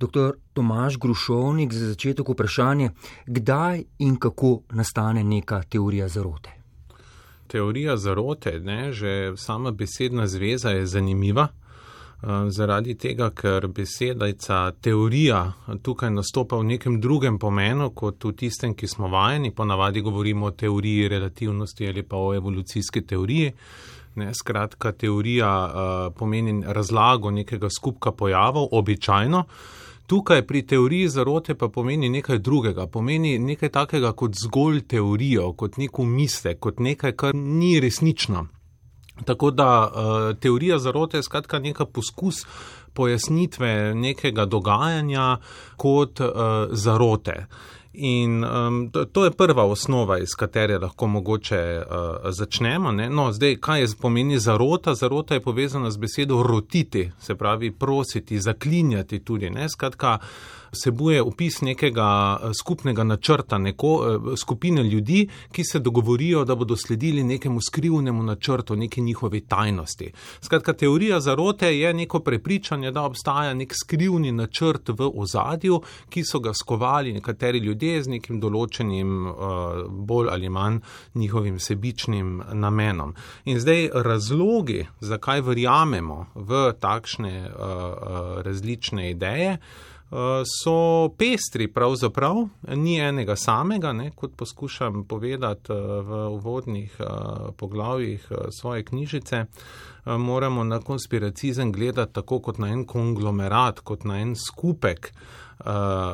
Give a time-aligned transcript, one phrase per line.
[0.00, 0.38] Dr.
[0.52, 2.90] Tomaž Grušovnik, za začetek vprašanje,
[3.26, 6.50] kdaj in kako nastane neka teorija zarote?
[7.46, 11.48] Teorija zarote, ne, že sama besedna zveza je zanimiva.
[12.22, 15.52] Eh, zaradi tega, ker besedica teorija
[15.82, 20.50] tukaj nastopa v nekem drugem pomenu kot v tistem, ki smo vajeni, ponavadi govorimo o
[20.50, 23.52] teoriji relativnosti ali pa o evolucijski teoriji.
[24.18, 29.44] Ne, skratka, teorija uh, pomeni razlago nekega skupka pojavov, običajno.
[30.08, 35.76] Tukaj pri teoriji zarote pa pomeni nekaj drugega, pomeni nekaj takega kot zgolj teorijo, kot
[35.76, 38.46] neko misle, kot nekaj, kar ni resnično.
[39.24, 42.46] Tako da uh, teorija zarote je skratka neka poskus
[42.94, 45.36] pojasnitve nekega dogajanja
[45.76, 46.30] kot uh,
[46.72, 47.44] zarote.
[47.98, 52.92] Uh, In um, to, to je prva osnova, iz katere lahko mogoče uh, začnemo.
[52.92, 53.10] Ne?
[53.10, 54.94] No, zdaj, kaj je pomeni zarota?
[54.94, 59.50] Zarota je povezana z besedo rotiti, se pravi prositi, zaklinjati tudi.
[59.50, 59.68] Ne?
[59.68, 60.18] Skratka,
[60.72, 66.76] vsebuje opis nekega eh, skupnega načrta, neko eh, skupine ljudi, ki se dogovorijo, da bodo
[66.76, 70.12] sledili nekemu skrivnemu načrtu, neki njihovi tajnosti.
[70.40, 76.40] Skratka, teorija zarote je neko prepričanje, da obstaja nek skrivni načrt v ozadju, ki so
[76.40, 79.32] ga skovali nekateri ljudje z nekim določenim, eh,
[79.88, 80.80] bolj ali manj
[81.14, 83.14] njihovim sebičnim namenom.
[83.44, 87.50] In zdaj razlogi, zakaj verjamemo v takšne
[88.44, 89.58] različne ideje,
[90.44, 92.36] so pestri, pravzaprav
[92.76, 97.04] ni enega samega, ne, kot poskušam povedati eh, v uvodnih eh,
[97.56, 98.28] poglavjih
[98.60, 99.44] svoje knjižice.
[100.04, 105.12] Moramo na konspiracizem gledati tako kot na en konglomerat, kot na en skupek.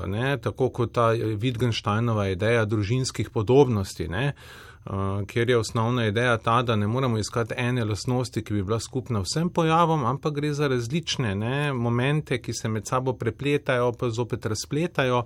[0.08, 4.08] Ne, tako kot ta Wittgensteinova ideja družinskih podobnosti.
[4.08, 4.32] Uh,
[5.26, 9.20] kjer je osnovna ideja ta, da ne moramo iskati ene lasnosti, ki bi bila skupna
[9.20, 14.46] vsem pojavom, ampak gre za različne ne, momente, ki se med sabo prepletajo, pa zopet
[14.46, 15.22] razpletajo.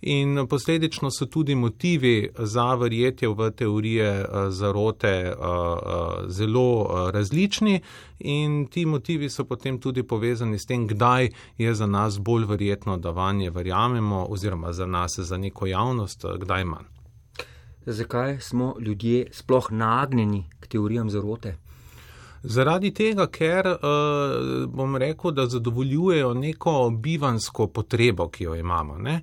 [0.00, 7.80] In posledično so tudi motivi za verjetje v teorije uh, zarote uh, zelo različni.
[8.18, 12.96] In ti motivi so potem tudi povezani s tem, kdaj je za nas bolj verjetno,
[12.96, 16.99] da vanje verjamemo oziroma za nas, za neko javnost, kdaj manj
[17.86, 21.56] zakaj smo ljudje sploh nagnjeni k teorijam zarote?
[22.42, 28.94] Zaradi tega, ker uh, bom rekel, da zadovoljujejo neko bivansko potrebo, ki jo imamo.
[28.94, 29.18] Uh,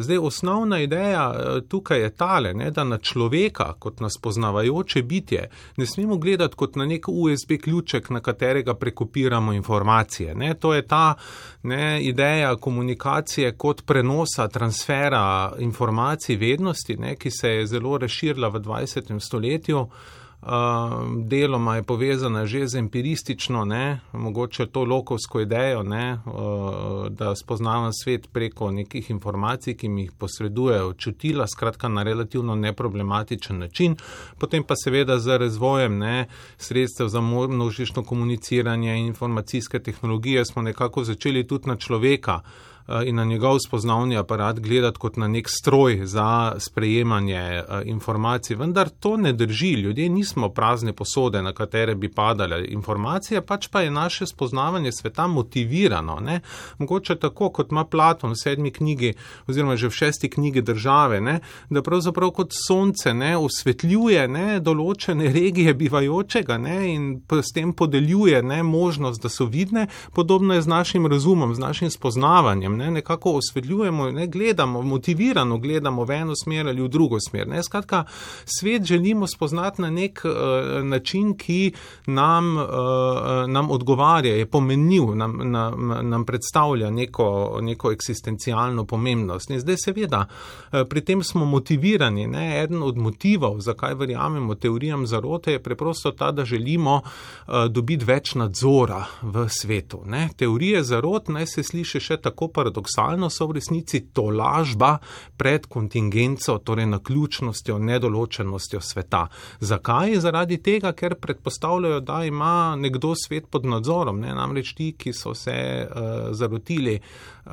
[0.00, 5.48] zdaj, osnovna ideja uh, tukaj je tale, ne, da na človeka, kot nas poznavajoče bitje,
[5.76, 10.34] ne smemo gledati kot na nek USB ključek, na katerega prekopiramo informacije.
[10.34, 10.54] Ne.
[10.54, 11.14] To je ta
[11.62, 18.60] ne, ideja komunikacije kot prenosa, transfera informacij, vednosti, ne, ki se je zelo razširila v
[18.60, 19.20] 20.
[19.20, 19.88] stoletju.
[20.42, 26.18] Ehm, deloma je povezana že z empiristično, ne, mogoče to lokovsko idejo, ne,
[27.10, 33.58] da spoznavam svet preko nekih informacij, ki mi jih posredujejo čutila, skratka na relativno neproblematičen
[33.58, 33.96] način.
[34.38, 36.26] Potem pa seveda z razvojem ne,
[36.58, 42.40] sredstev za množično komuniciranje in informacijske tehnologije smo nekako začeli tudi na človeka.
[42.88, 48.56] Eh, in na njegov spoznavni aparat gledati kot na nek stroj za sprejemanje eh, informacij.
[48.56, 49.72] Vendar to ne drži.
[49.72, 55.26] Ljudje nismo prazne posode, na katere bi padale informacije, pač pa je naše spoznavanje sveta
[55.26, 56.20] motivirano.
[56.20, 56.40] Ne?
[56.78, 59.14] Mogoče tako, kot ima Platon v sedmi knjigi
[59.46, 61.40] oziroma že v šesti knjigi države, ne?
[61.70, 63.36] da pravzaprav kot sonce ne?
[63.36, 64.60] osvetljuje ne?
[64.60, 66.94] določene regije bivajočega ne?
[66.94, 68.62] in s tem podeljuje ne?
[68.62, 69.86] možnost, da so vidne.
[70.14, 76.04] Podobno je z našim razumom, z našim spoznavanjem ne, nekako osvetljujemo, ne, gledamo, motivirano gledamo
[76.04, 77.48] v eno smer ali v drugo smer.
[77.48, 77.62] Ne.
[77.62, 78.04] Skratka,
[78.44, 81.72] svet želimo spoznati na nek uh, način, ki
[82.06, 82.64] nam, uh,
[83.48, 89.50] nam odgovarja, je pomenljiv, nam, nam, nam predstavlja neko, neko eksistencialno pomembnost.
[89.50, 92.26] In zdaj seveda, uh, pri tem smo motivirani.
[92.26, 92.62] Ne.
[92.62, 98.34] Eden od motivov, zakaj verjamemo teorijam zarote, je preprosto ta, da želimo uh, dobiti več
[98.34, 100.02] nadzora v svetu.
[100.06, 100.28] Ne.
[100.36, 104.98] Teorije zarot naj se sliši še tako pa paradoksalno so v resnici to lažba
[105.36, 109.26] pred kontingenco, torej na ključnostjo, nedoločenostjo sveta.
[109.60, 110.20] Zakaj?
[110.20, 114.34] Zaradi tega, ker predpostavljajo, da ima nekdo svet pod nadzorom, ne?
[114.34, 116.98] namreč ti, ki so se uh, zarotili
[117.46, 117.52] uh,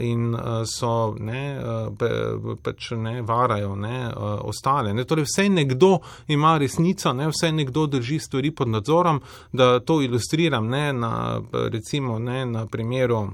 [0.00, 4.94] in uh, so ne, uh, pač ne varajo ne, uh, ostale.
[4.94, 5.04] Ne?
[5.04, 5.98] Torej, vse nekdo
[6.28, 7.28] ima resnico, ne?
[7.32, 9.22] vse nekdo drži stvari pod nadzorom,
[9.52, 13.26] da to ilustriram ne, na, recimo, ne, na primeru.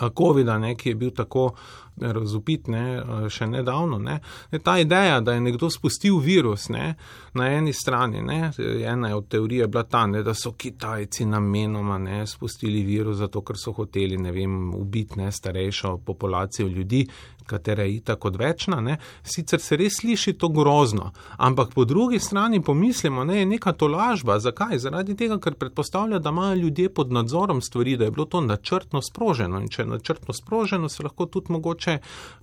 [0.00, 1.54] COVID-a, ki je bil tako
[2.00, 3.98] razupit ne, še nedavno.
[3.98, 4.18] Ne.
[4.62, 6.94] Ta ideja, da je nekdo spustil virus ne,
[7.34, 8.50] na eni strani, ne,
[8.84, 13.56] ena od teorije bila ta, ne, da so Kitajci namenoma ne, spustili virus zato, ker
[13.60, 14.32] so hoteli, ne
[14.76, 17.06] ubiti ne, starejšo populacijo ljudi,
[17.46, 18.80] katera je itak odvečna.
[18.80, 18.98] Ne.
[19.22, 24.38] Sicer se res sliši to grozno, ampak po drugi strani pomislimo, da je neka tolažba.
[24.40, 24.78] Zakaj?
[24.78, 29.02] Zaradi tega, ker predpostavlja, da imajo ljudje pod nadzorom stvari, da je bilo to načrtno
[29.02, 31.85] sproženo in če je načrtno sproženo, se lahko tudi mogoče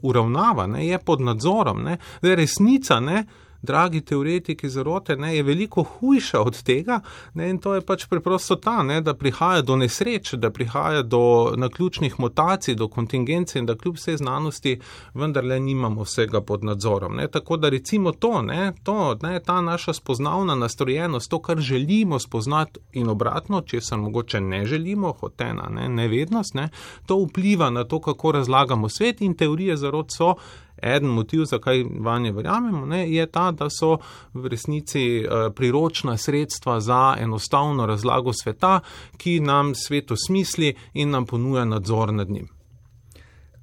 [0.01, 0.87] uravnava, ne.
[0.87, 1.83] je pod nadzorom.
[1.83, 1.97] Ne.
[2.21, 3.25] Resnica, ne
[3.63, 6.99] dragi teoretiki zarote, ne, je veliko hujša od tega.
[7.33, 11.53] Ne, in to je pač preprosto ta, ne, da prihaja do nesreč, da prihaja do
[11.57, 14.79] naključnih mutacij, do kontingence in da kljub vsej znanosti
[15.13, 17.15] vendarle nimamo vsega pod nadzorom.
[17.15, 17.27] Ne.
[17.27, 22.79] Tako da recimo to, ne, to ne, ta naša spoznavna nastrojenost, to, kar želimo spoznati
[22.99, 26.69] in obratno, če se mogoče ne želimo, hotena ne, nevednost, ne,
[27.05, 30.35] to vpliva na to, kako razlagamo svet in teorije zarot so
[30.81, 33.97] eden motiv, zakaj vanje verjamemo, ne, je ta, da so
[34.33, 38.79] v resnici eh, priročna sredstva za enostavno razlago sveta,
[39.17, 42.47] ki nam svet osmisli in nam ponuja nadzor nad njim.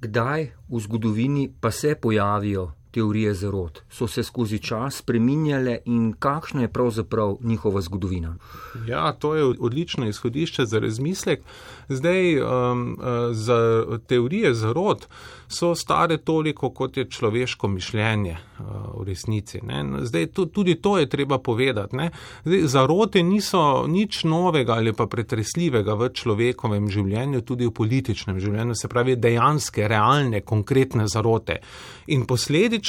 [0.01, 3.81] Kdaj v zgodovini pa se pojavijo teorije zarod?
[3.89, 8.35] So se skozi čas spreminjale in kakšna je pravzaprav njihova zgodovina?
[8.87, 11.39] Ja, to je odlično izhodišče za razmislek.
[11.89, 15.07] Zdaj, um, uh, za teorije zarod
[15.47, 18.65] so stare toliko, kot je človeško mišljenje uh,
[19.01, 19.59] v resnici.
[19.63, 19.83] Ne.
[20.01, 21.97] Zdaj, tudi to je treba povedati.
[22.45, 28.75] Zdaj, zarote niso nič novega ali pa pretresljivega v človekovem življenju, tudi v političnem življenju,
[28.75, 31.59] se pravi dejanske, realne, konkretne zarote.
[32.07, 32.80] In posledično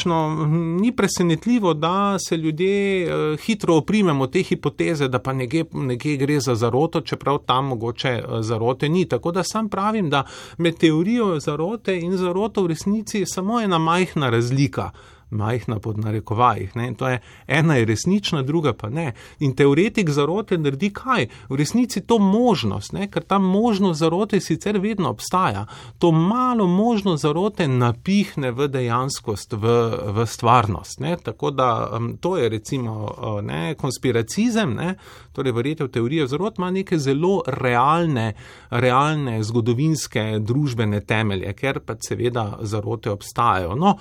[0.80, 6.40] ni presenetljivo, da se ljudje uh, hitro oprimemo te hipoteze, da pa nekje, nekje gre
[6.40, 9.08] za zaroto, čeprav tam mogoče zarote ni.
[9.08, 10.24] Tako da sam pravim, da
[10.58, 14.90] med teorijo zarote in zaroto v resnici je samo ena majhna razlika
[15.32, 16.76] majhna pod narekovajih.
[16.76, 16.94] Ne?
[16.94, 19.12] To je ena je resnična, druga pa ne.
[19.38, 21.26] In teoretik zarote naredi kaj?
[21.48, 23.08] V resnici to možnost, ne?
[23.10, 25.66] ker ta možnost zarote sicer vedno obstaja.
[25.98, 29.76] To malo možnost zarote napihne v dejanskost, v,
[30.12, 31.00] v stvarnost.
[31.00, 31.16] Ne?
[31.22, 34.94] Tako da um, to je recimo ne, konspiracizem, ne?
[35.32, 38.32] torej verjete v teorijo zarot, ima neke zelo realne,
[38.70, 43.74] realne zgodovinske družbene temelje, ker pa seveda zarote obstajajo.
[43.78, 43.96] No,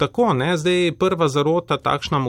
[0.00, 2.20] tako, ne, zdaj prva zarota, takšna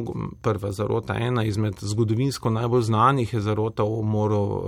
[0.41, 4.63] prva zarota, ena izmed zgodovinsko najbolj znanih je zarota v umoru uh,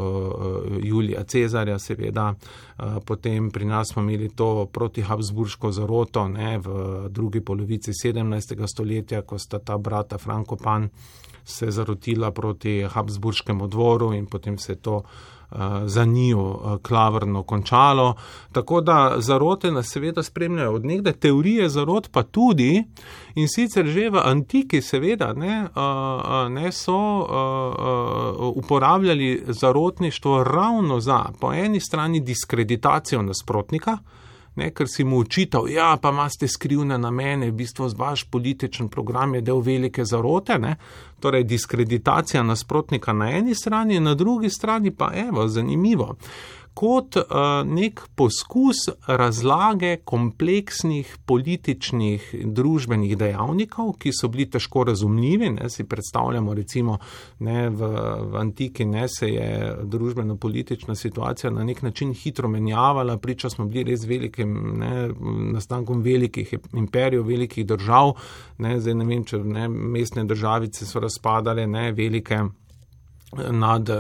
[0.79, 7.41] Julija Cezarja, seveda, uh, potem pri nas smo imeli to protihabsburško zaroto ne, v drugi
[7.41, 8.55] polovici 17.
[8.67, 10.89] stoletja, ko sta ta brata Franko Pan
[11.44, 15.43] se zarotila proti Habsburškemu dvoru in potem se to uh,
[15.85, 18.15] za njiju uh, klavrno končalo.
[18.51, 22.83] Tako da zarote nas seveda spremljajo od nekde, teorije zarot pa tudi
[23.35, 26.94] in sicer že v antiki seveda ne, uh, ne so
[28.55, 33.97] uporabljali zarotništvo ravno za po eni strani diskreditacijo nasprotnika,
[34.55, 39.35] ne, ker si mu očital, ja, pa imate skrivne namene, v bistvu vaš političen program
[39.35, 40.75] je del velike zarote, ne,
[41.19, 46.15] torej diskreditacija nasprotnika na eni strani, na drugi strani pa, evo, zanimivo
[46.74, 47.25] kot uh,
[47.66, 55.52] nek poskus razlage kompleksnih političnih in družbenih dejavnikov, ki so bili težko razumljivi.
[55.58, 56.98] Ne, si predstavljamo, recimo,
[57.40, 57.92] ne, v,
[58.31, 63.92] v antiki ne, se je družbeno-politična situacija na nek način hitro menjavala, priča smo bili
[63.92, 65.10] res velikim ne,
[65.54, 68.15] nastankom velikih imperijev, velikih držav.
[68.58, 72.42] Ne, zdaj ne vem, če ne, mestne državice so razpadale, ne, velike
[73.52, 74.00] nad, eh, eh,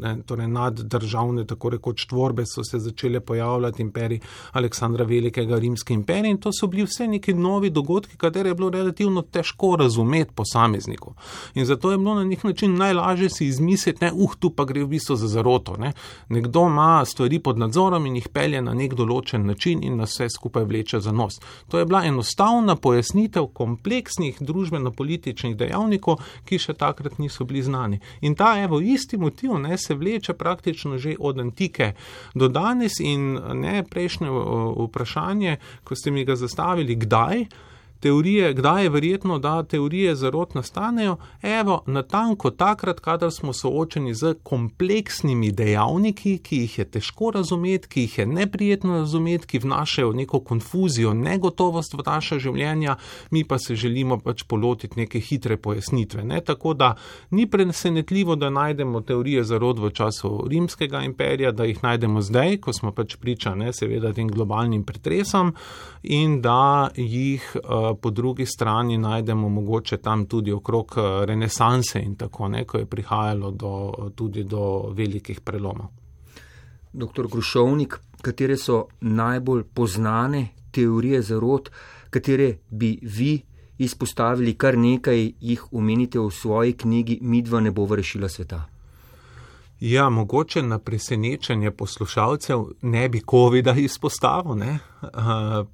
[0.00, 4.20] ne, torej nad državne, tako rekoč tvorbe so se začele pojavljati imperij
[4.52, 8.70] Aleksandra Velikega, Rimski imperij in to so bili vse neki novi dogodki, katere je bilo
[8.70, 11.14] relativno težko razumeti posamezniku.
[11.54, 14.84] In zato je bilo na nek način najlažje si izmisliti, ne, uh, tu pa gre
[14.84, 15.76] v bistvu za zaroto.
[15.76, 15.92] Ne.
[16.28, 20.28] Nekdo ima stvari pod nadzorom in jih pelje na nek določen način in nas vse
[20.36, 21.40] skupaj vleče za nos.
[21.68, 28.00] To je bila enostavna pojasnitev kompleksnih družbeno-političnih dejavnikov, ki še takrat niso bili znani.
[28.24, 31.92] In ta evo, isti motiv ne, se vleče praktično že od antike
[32.34, 34.28] do danes in ne prejšnje
[34.86, 37.44] vprašanje, ko ste mi ga zastavili, kdaj.
[38.04, 41.16] Teorije, kdaj je verjetno, da teorije zarot nastanejo?
[41.42, 48.04] Evo, natanko takrat, kadar smo soočeni z kompleksnimi dejavniki, ki jih je težko razumeti, ki
[48.04, 52.98] jih je neprijetno razumeti, ki vnašajo neko konfuzijo, negotovost v naša življenja,
[53.30, 56.24] mi pa se želimo pač polotiti neke hitre pojasnitve.
[56.24, 56.42] Ne?
[56.44, 56.94] Tako da
[57.30, 62.76] ni presenetljivo, da najdemo teorije zarot v času rimskega imperija, da jih najdemo zdaj, ko
[62.76, 65.54] smo pač priča, ne, seveda, tem globalnim pretresom
[66.02, 72.16] in da jih uh, po drugi strani najdemo mogoče tam tudi okrog uh, renesanse in
[72.16, 75.86] tako ne, ko je prihajalo do, tudi do velikih prelomov.
[76.92, 81.70] Doktor Grušovnik, katere so najbolj poznane teorije zarot,
[82.10, 83.40] katere bi vi
[83.78, 88.73] izpostavili, kar nekaj jih omenite v svoji knjigi Midva ne bo rešila sveta?
[89.84, 94.78] Ja, mogoče na presenečenje poslušalcev ne bi COVID-a izpostavil, ne?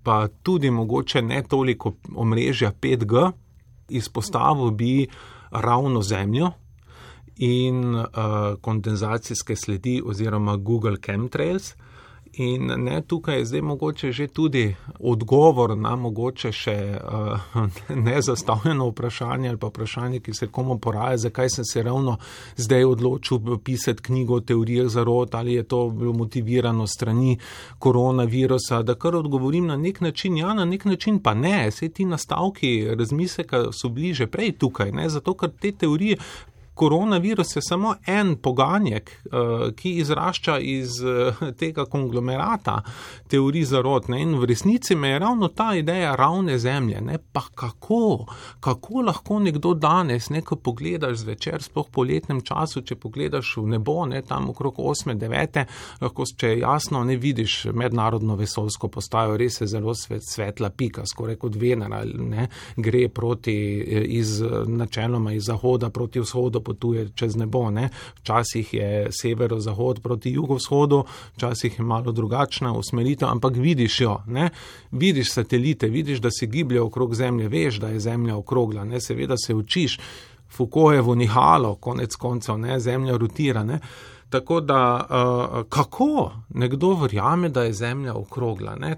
[0.03, 3.31] pa tudi mogoče ne toliko omrežja 5G,
[3.89, 5.07] izpostavil bi
[5.51, 6.51] ravno Zemljo
[7.37, 8.07] in uh,
[8.61, 11.75] kondenzacijske sledi oziroma Google Chemtrails.
[12.33, 17.67] In ne, tukaj je zdaj mogoče že tudi odgovor na mogoče še uh,
[18.07, 22.17] nezastavljeno vprašanje ali pa vprašanje, ki se komu poraja, zakaj sem se ravno
[22.57, 27.39] zdaj odločil pisati knjigo o teorijah zarot ali je to bilo motivirano strani
[27.79, 32.05] koronavirusa, da kar odgovorim na nek način, ja, na nek način pa ne, vse ti
[32.05, 36.17] nastavki razmisleka so bliže prej tukaj, ne, zato ker te teorije
[36.81, 42.83] koronavirus je samo en poganjek, eh, ki izrašča iz eh, tega konglomerata
[43.29, 44.09] teorij zarot.
[44.09, 44.23] Ne?
[44.23, 47.01] In v resnici me je ravno ta ideja ravne zemlje.
[47.01, 47.19] Ne?
[47.33, 48.27] Pa kako,
[48.61, 53.99] kako lahko nekdo danes, nekaj pogledaš zvečer, sploh po letnem času, če pogledaš v nebo,
[54.09, 54.23] ne?
[54.23, 55.65] tam okrog 8-9,
[56.01, 61.05] lahko če je jasno, ne vidiš mednarodno vesolsko postajo, res je zelo svet, svetla pika,
[61.05, 62.49] skoraj kot Venera, ne?
[62.77, 67.65] gre proti eh, iz načeloma iz zahoda proti vzhodu potuje čez nebo.
[67.75, 67.89] Ne?
[68.23, 71.03] Včasih je severo-zahod proti jugovzhodu,
[71.37, 74.51] včasih je malo drugačna usmeritev, ampak vidiš jo, ne?
[74.91, 79.01] vidiš satelite, vidiš, da se giblje okrog Zemlje, veš, da je Zemlja okrogla, ne?
[79.01, 79.99] seveda se učiš.
[80.51, 82.81] Foucaultovo nihalo, konec koncev, ne?
[82.81, 83.65] Zemlja rotira.
[83.65, 83.79] Ne?
[84.31, 88.77] Tako da, uh, kako nekdo verjame, da je Zemlja okrogla?
[88.77, 88.97] Ne?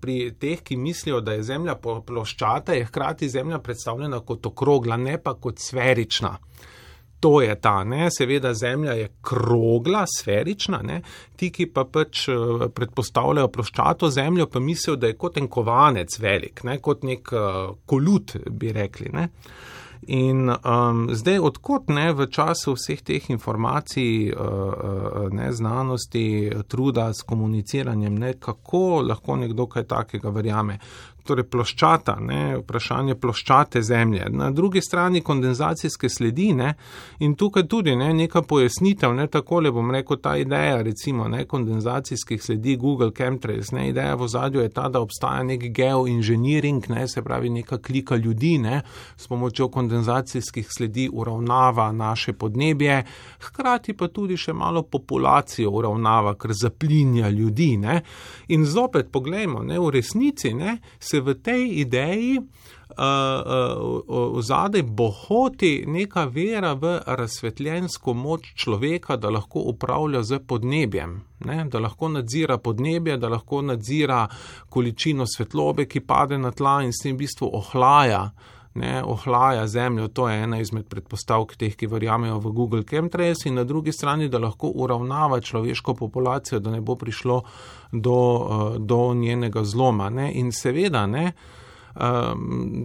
[0.00, 5.18] Pri teh, ki mislijo, da je Zemlja ploščata, je hkrati Zemlja predstavljena kot okrogla, ne
[5.22, 6.36] pa kot sferična.
[7.22, 8.08] To je ta, ne?
[8.10, 11.02] seveda Zemlja je krogla, sferična, ne?
[11.38, 16.18] ti, ki pa pač eh, predpostavljajo ploščato Zemljo, pa mislijo, da je kot en kovanec
[16.18, 16.80] velik, ne?
[16.82, 19.12] kot nek uh, kolut, bi rekli.
[19.14, 19.28] Ne?
[20.10, 27.22] In um, zdaj, odkot ne v času vseh teh informacij, uh, ne znanosti, truda s
[27.22, 30.80] komuniciranjem, ne, kako lahko nekdo kaj takega verjame
[31.26, 36.74] torej ploščata, ne, vprašanje ploščate zemlje, na drugi strani kondenzacijske sledi ne,
[37.22, 42.42] in tukaj tudi ne, neka pojasnitev, ne takole bom rekel, ta ideja recimo ne, kondenzacijskih
[42.42, 47.22] sledi Google Chemtrails, ne, ideja v zadju je ta, da obstaja nek geoinženiring, ne, se
[47.22, 48.82] pravi neka klika ljudi, ne,
[49.16, 53.02] s pomočjo kondenzacijskih sledi uravnava naše podnebje,
[53.46, 58.00] hkrati pa tudi še malo populacijo uravnava, ker zaplinja ljudi, ne,
[58.48, 60.78] in zopet poglejmo, ne, v resnici, ne,
[61.12, 62.44] se v tej ideji uh,
[62.96, 71.58] uh, zadaj bohoti neka vera v razsvetljensko moč človeka, da lahko upravlja z podnebjem, ne?
[71.68, 74.24] da lahko nadzira podnebje, da lahko nadzira
[74.68, 78.30] količino svetlobe, ki pade na tla in s tem v bistvu ohlaja.
[78.74, 83.58] Ne, ohlaja zemljo, to je ena izmed predpostavk teh, ki verjamejo v Google Chemtrails, in
[83.60, 87.42] na drugi strani, da lahko uravnava človeško populacijo, da ne bo prišlo
[87.92, 88.18] do,
[88.78, 90.08] do njenega zloma.
[90.10, 90.30] Ne.
[90.40, 91.32] In seveda, ne,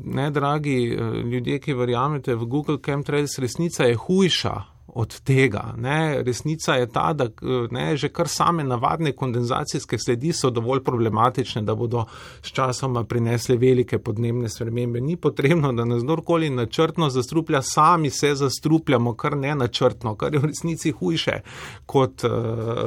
[0.03, 0.79] ne, dragi
[1.23, 5.73] ljudje, ki verjamete v Google Chemtrails, resnica je hujša od tega.
[5.77, 6.23] Ne.
[6.23, 7.27] Resnica je ta, da
[7.71, 12.05] ne, že kar same navadne kondenzacijske sledi so dovolj problematične, da bodo
[12.41, 15.01] s časoma prinesle velike podnebne spremembe.
[15.01, 20.39] Ni potrebno, da nas kdorkoli načrtno zastruplja, sami se zastrupljamo, kar ne načrtno, kar je
[20.39, 21.41] v resnici hujše,
[21.85, 22.23] kot,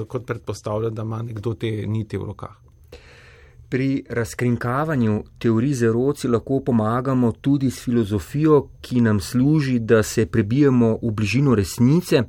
[0.09, 2.69] kot predpostavlja, da ima nekdo te niti v rokah.
[3.70, 10.98] Pri razkrinkavanju teorij zeroci lahko pomagamo tudi s filozofijo, ki nam služi, da se prebijemo
[11.02, 12.22] v bližino resnice.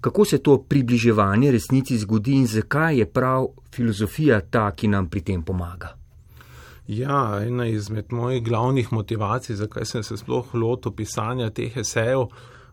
[0.00, 5.20] Kako se to približevanje resnici zgodi in zakaj je prav filozofija ta, ki nam pri
[5.20, 5.96] tem pomaga?
[6.88, 12.24] Ja, ena izmed mojih glavnih motivacij, zakaj sem se sploh lotil pisanja teh esejev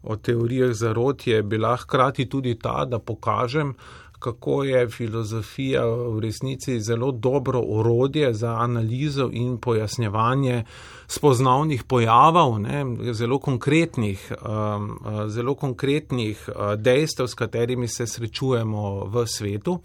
[0.03, 3.75] o teorijah zarot, je bila hkrati tudi ta, da pokažem,
[4.19, 10.63] kako je filozofija v resnici zelo dobro orodje za analizo in pojasnjevanje
[11.07, 19.27] spoznavnih pojavov, ne, zelo konkretnih, um, zelo konkretnih uh, dejstev, s katerimi se srečujemo v
[19.27, 19.79] svetu.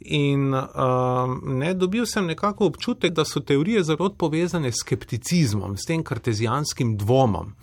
[0.00, 5.86] In um, ne, dobil sem nekako občutek, da so teorije zarod povezane s skepticizmom, s
[5.86, 7.54] tem kartezijanskim dvomom.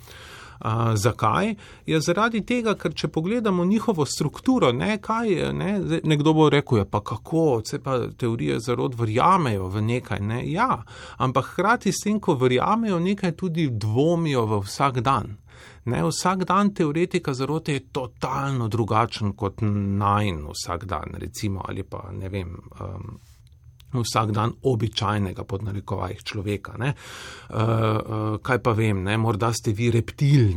[0.56, 1.56] Uh, zakaj?
[1.86, 5.72] Ja, zaradi tega, ker če pogledamo njihovo strukturo, ne, kaj, ne,
[6.04, 10.20] nekdo bo rekel, ja, pa kako, se pa teorije zarod verjamejo v nekaj.
[10.20, 10.42] Ne?
[10.52, 10.84] Ja,
[11.18, 15.36] ampak hkrati s tem, ko verjamejo nekaj, tudi dvomijo v vsak dan.
[15.86, 22.10] Ne, vsak dan teoretika zarote je totalno drugačen kot najn vsak dan, recimo, ali pa
[22.12, 22.56] ne vem.
[22.80, 23.20] Um,
[24.04, 26.76] Vsak dan običajnega podnarekovajih človeka.
[26.76, 26.86] Uh,
[27.56, 29.18] uh, kaj pa vem, ne?
[29.18, 30.56] morda ste vi reptil,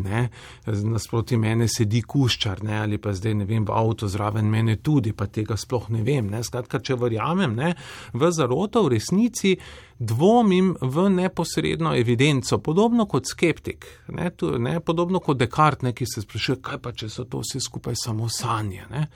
[0.67, 2.79] nasproti mene sedi kuščar ne?
[2.83, 6.31] ali pa zdaj ne vem, v avtu zraven mene tudi, pa tega sploh ne vem.
[6.31, 6.43] Ne?
[6.45, 7.75] Skratka, če verjamem ne?
[8.13, 9.57] v zaroto, v resnici
[9.99, 16.23] dvomim v neposredno evidenco, podobno kot skeptik, ne, tu, ne, podobno kot Descartes, ki se
[16.23, 18.87] sprašuje, kaj pa če so to vse skupaj samo sanje.
[18.91, 19.09] Ne.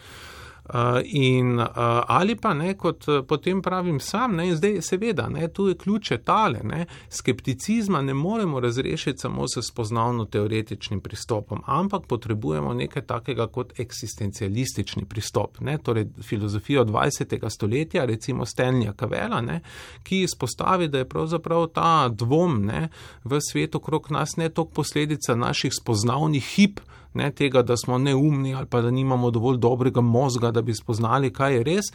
[0.73, 1.67] Uh, in, uh,
[2.07, 5.75] ali pa ne, kot uh, potem pravim sam, ne, in zdaj seveda, ne, tu je
[5.76, 13.47] ključe tale, ne, skepticizma ne moremo razrešiti samo s spoznavno-teoretičnim pristopom, ampak potrebujemo nekaj takega
[13.52, 17.49] kot eksistencialistični pristop, ne, torej filozofijo 20.
[17.50, 19.61] stoletja, recimo Stenlja Kavela, ne,
[20.02, 22.88] ki izpostavi, da je pravzaprav ta dvom ne,
[23.25, 26.81] v svetu okrog nas ne tok posledica naših spoznavnih hip,
[27.14, 31.33] ne tega, da smo neumni ali pa da nimamo dovolj dobrega možga, da bi spoznali,
[31.33, 31.92] kaj je res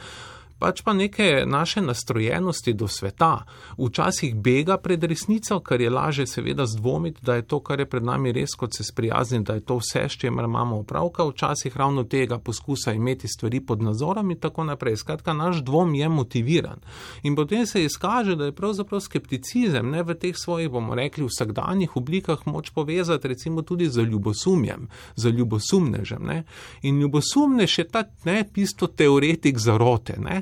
[0.60, 3.46] pač pa neke naše nastrojenosti do sveta.
[3.78, 8.04] Včasih bega pred resnico, ker je laže seveda zdvomiti, da je to, kar je pred
[8.04, 12.04] nami res, kot se sprijazni, da je to vse, s čemer imamo opravka, včasih ravno
[12.04, 14.98] tega poskusa imeti stvari pod nadzorom in tako naprej.
[14.98, 16.80] Skratka, naš dvom je motiviran.
[17.24, 21.96] In potem se izkaže, da je pravzaprav skepticizem ne v teh svojih, bomo rekli, vsakdanjih
[21.98, 26.24] oblikah moč povezati recimo tudi z ljubosumjem, z ljubosumnežem.
[26.24, 26.44] Ne?
[26.82, 30.18] In ljubosumnež je ta ne, pisto teoretik zarote.
[30.20, 30.42] Ne?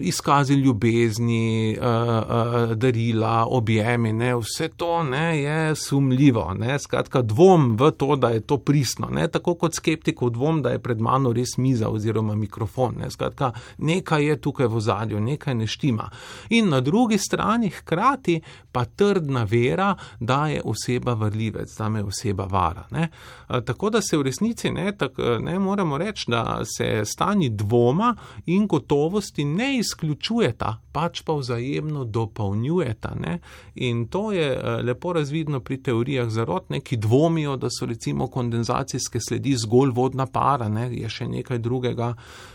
[0.00, 6.54] izkazi ljubezni, uh, uh, darila, objemi, ne, vse to ne, je sumljivo.
[6.58, 9.08] Ne, skratka, dvom v to, da je to pristno.
[9.10, 12.94] Ne, tako kot skeptikov dvom, da je pred mano res miza oziroma mikrofon.
[13.00, 16.10] Ne, skratka, nekaj je tukaj v zadju, nekaj ne štima.
[16.50, 18.40] In na drugi strani hkrati
[18.72, 22.84] pa trdna vera, da je oseba vrljivec, da me oseba vara.
[22.90, 23.08] Ne.
[23.48, 28.14] Tako da se v resnici ne, tak, ne moremo reči, da se stani dvoma
[28.46, 33.14] in gotovosti ne izključujeta, pač pa vzajemno dopolnjujeta.
[33.20, 33.38] Ne?
[33.74, 39.20] In to je eh, lepo razvidno pri teorijah zarotne, ki dvomijo, da so recimo kondenzacijske
[39.20, 40.88] sledi zgolj vodna para, ne?
[40.96, 42.14] je še nekaj drugega,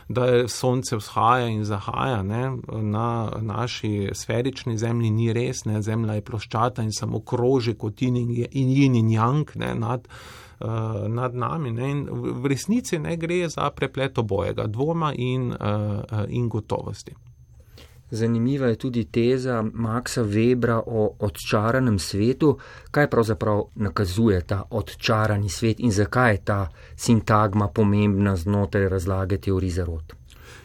[0.10, 2.24] da je sonce vzhaja in zahaja.
[2.24, 2.52] Ne?
[2.82, 5.82] Na naši sferični zemlji ni res, ne?
[5.82, 8.18] zemlja je ploščata in samo kroži kot in
[8.52, 10.08] in in jank nad.
[10.60, 11.72] Eh, nad nami.
[11.72, 11.90] Ne?
[11.92, 17.12] In v resnici ne gre za preplet obojega, dvoma in, uh, in gotovosti.
[18.10, 22.58] Zanimiva je tudi teza Maxa Webra o odčaranem svetu.
[22.92, 29.70] Kaj pravzaprav nakazuje ta odčarani svet in zakaj je ta sintagma pomembna znotraj razlage teorij
[29.70, 30.16] zarot?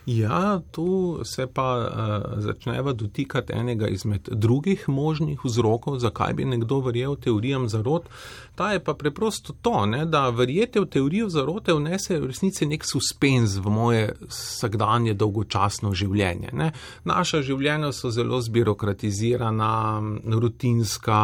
[0.06, 6.80] Ja, tu se pa uh, začneva dotikati enega izmed drugih možnih vzrokov, zakaj bi nekdo
[6.80, 8.08] verjel teorijam zarot.
[8.54, 12.84] Ta je pa preprosto to, ne, da verjete v teorijo zarote vnese v resnici nek
[12.84, 16.50] suspens v moje vsakdanje dolgočasno življenje.
[16.52, 16.72] Ne.
[17.04, 21.20] Naša življenja so zelo zbirokratizirana, rutinska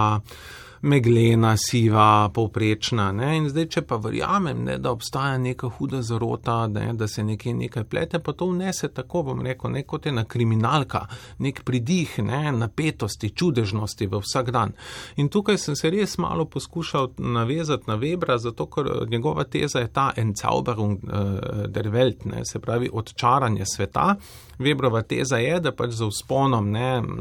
[0.83, 3.11] meglena, siva, povprečna.
[3.12, 3.31] Ne?
[3.37, 7.55] In zdaj, če pa verjamem, ne, da obstaja neka huda zarota, ne, da se nekaj,
[7.55, 11.07] nekaj plete, pa to vnese tako, bom rekel, ne, kot ena kriminalka,
[11.45, 14.75] nek pridih, ne, napetosti, čudežnosti v vsak dan.
[15.21, 19.93] In tukaj sem se res malo poskušal navezati na Webra, zato ker njegova teza je
[19.93, 24.15] ta Encauberung uh, der Welt, ne, se pravi odčaranje sveta.
[24.59, 26.71] Webrova teza je, da pač za usponom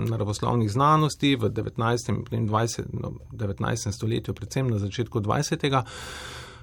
[0.09, 2.31] naravoslovnih znanosti v 19.
[2.31, 2.93] in 20.
[2.93, 3.91] No, 19.
[3.91, 5.81] stoletju, predvsem na začetku 20.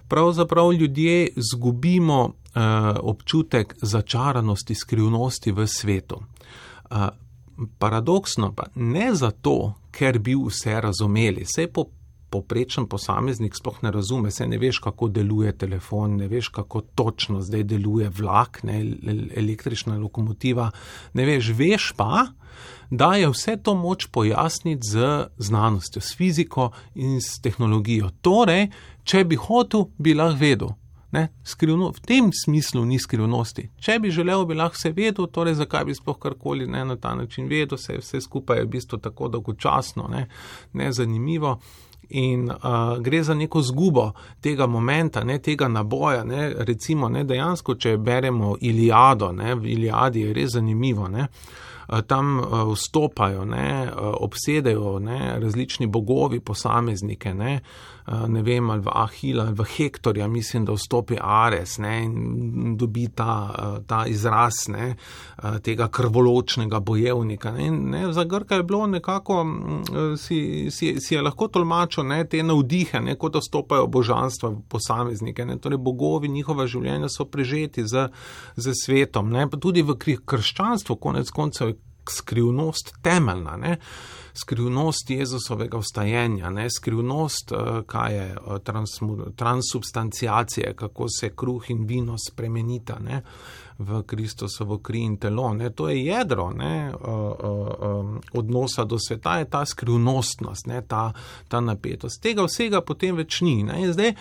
[0.08, 2.32] Pravzaprav ljudje zgubimo uh,
[3.00, 6.22] občutek začaranosti, skrivnosti v svetu.
[6.90, 7.08] Uh,
[7.78, 11.86] paradoksno pa ne zato, ker bi vse razumeli, vse po
[12.32, 17.42] poprečen posameznik sploh ne razume, se ne veš, kako deluje telefon, ne veš, kako točno
[17.44, 18.80] zdaj deluje vlak, ne,
[19.36, 20.70] električna lokomotiva,
[21.12, 22.26] ne veš, veš pa,
[22.90, 28.10] da je vse to moč pojasniti z znanostjo, s fiziko in s tehnologijo.
[28.20, 28.68] Torej,
[29.04, 30.78] če bi hotel, bi lahko vedel.
[31.12, 33.66] Ne, skrivno, v tem smislu ni skrivnosti.
[33.84, 37.12] Če bi želel, bi lahko vse vedel, torej zakaj bi sploh karkoli ne, na ta
[37.14, 40.26] način vedel, vse, vse skupaj je v bistvu tako dolgočasno, ne,
[40.72, 41.58] nezanimivo.
[42.14, 46.24] In uh, gre za neko zgubo tega momenta, ne, tega naboja.
[46.24, 51.08] Ne, recimo, ne, dejansko, če beremo Iliado, ne, v Iliadi je res zanimivo.
[51.08, 51.28] Ne,
[52.06, 52.38] tam
[52.72, 57.34] vstopajo, ne, obsedejo ne, različni bogovi, posameznike.
[57.34, 57.60] Ne,
[58.06, 63.08] ne vem, ali v Ahila ali v Hektorja, mislim, da vstopi Ares ne, in dobi
[63.14, 63.54] ta,
[63.86, 64.94] ta izraz ne,
[65.62, 67.52] tega krvoločnega bojevnika.
[67.56, 69.44] Ne, ne, za Grka je bilo nekako,
[70.18, 74.60] si, si, si je lahko tolmačil ne, te navdihe, ne, kot da stopajo božanstva v
[74.68, 75.46] posameznike.
[75.46, 78.08] Ne, torej, bogovi, njihova življenja so prežeti z,
[78.56, 79.30] z svetom.
[79.30, 81.78] Ne, tudi v krščanstvu, konec koncev, je
[82.10, 83.56] skrivnost temeljna.
[83.62, 83.78] Ne
[84.34, 88.90] skrivnost Jezusovega vstajenja, ne skrivnost, eh, kaj je eh, trans,
[89.36, 92.98] transubstanciacije, kako se kruh in vino spremenita.
[92.98, 93.22] Ne
[93.78, 95.54] v Kristusovo kri in telo.
[95.54, 95.70] Ne?
[95.70, 96.92] To je jedro ne?
[98.32, 100.82] odnosa do sveta, je ta skrivnostnost, ne?
[100.88, 101.12] ta,
[101.48, 102.22] ta napetost.
[102.22, 103.62] Tega vsega potem več ni.
[103.92, 104.14] Zdaj,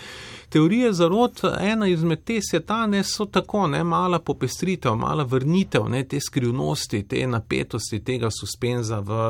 [0.50, 6.04] teorije zarod, ena izmed te sveta, ne so tako, ne mala popestritev, mala vrnitev ne?
[6.04, 9.22] te skrivnosti, te napetosti, tega suspenza v,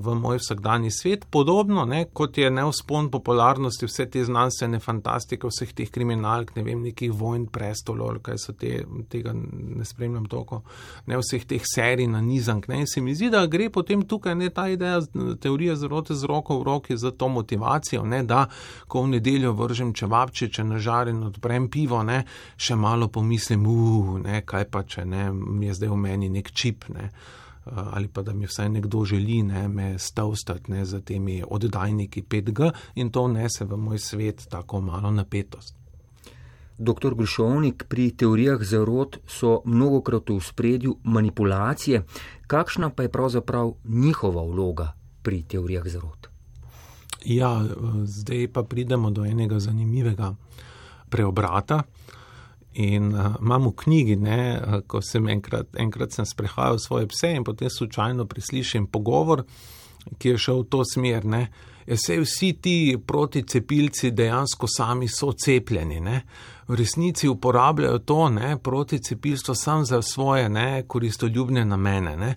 [0.00, 1.26] v moj vsakdanji svet.
[1.30, 2.04] Podobno ne?
[2.12, 7.46] kot je neuspon popularnosti vse te znanstvene fantastike, vseh teh kriminalk, ne vem, nekih vojn,
[7.50, 9.34] prestolov, kaj so te, tega
[9.76, 10.62] ne spremljam toliko,
[11.06, 12.68] ne vseh teh serij na nizank.
[12.68, 12.80] Ne.
[12.80, 15.00] In se mi zdi, da gre potem tukaj ne ta ideja,
[15.40, 18.46] teorija zrote z roko v roki za to motivacijo, ne, da
[18.88, 22.24] ko v nedeljo vržem čevapče, če nažarim in odprem pivo, ne,
[22.56, 26.52] še malo pomislim, uh, ne, kaj pa če ne, mi je zdaj v meni nek
[26.52, 26.88] čip.
[26.94, 27.10] Ne.
[27.70, 32.70] Ali pa da mi vsaj nekdo želi ne, me stavstati ne, za temi oddajniki 5G
[32.94, 35.79] in to vnese v moj svet tako malo napetost.
[36.80, 37.14] Dr.
[37.14, 42.02] Grušovnik, pri teorijah zarod so mnogokrat v spredju manipulacije.
[42.46, 46.28] Kakšna pa je pravzaprav njihova vloga pri teorijah zarod?
[47.24, 47.64] Ja,
[48.04, 50.34] zdaj pa pridemo do enega zanimivega
[51.08, 51.82] preobrata.
[52.72, 57.34] In uh, imam v knjigi, ne, uh, ko sem enkrat, enkrat sem sprehajal svoje pse
[57.34, 59.42] in potem slučajno prislišim pogovor,
[60.18, 61.24] ki je šel v to smer.
[61.24, 61.48] Ne,
[61.90, 62.74] Vse vsi ti
[63.06, 66.00] proticepilci dejansko sami so cepljeni.
[66.00, 66.20] Ne?
[66.70, 72.16] v resnici uporabljajo to ne, proti cepilstvu samo za svoje ne, koristoljubne namene.
[72.16, 72.34] Ne.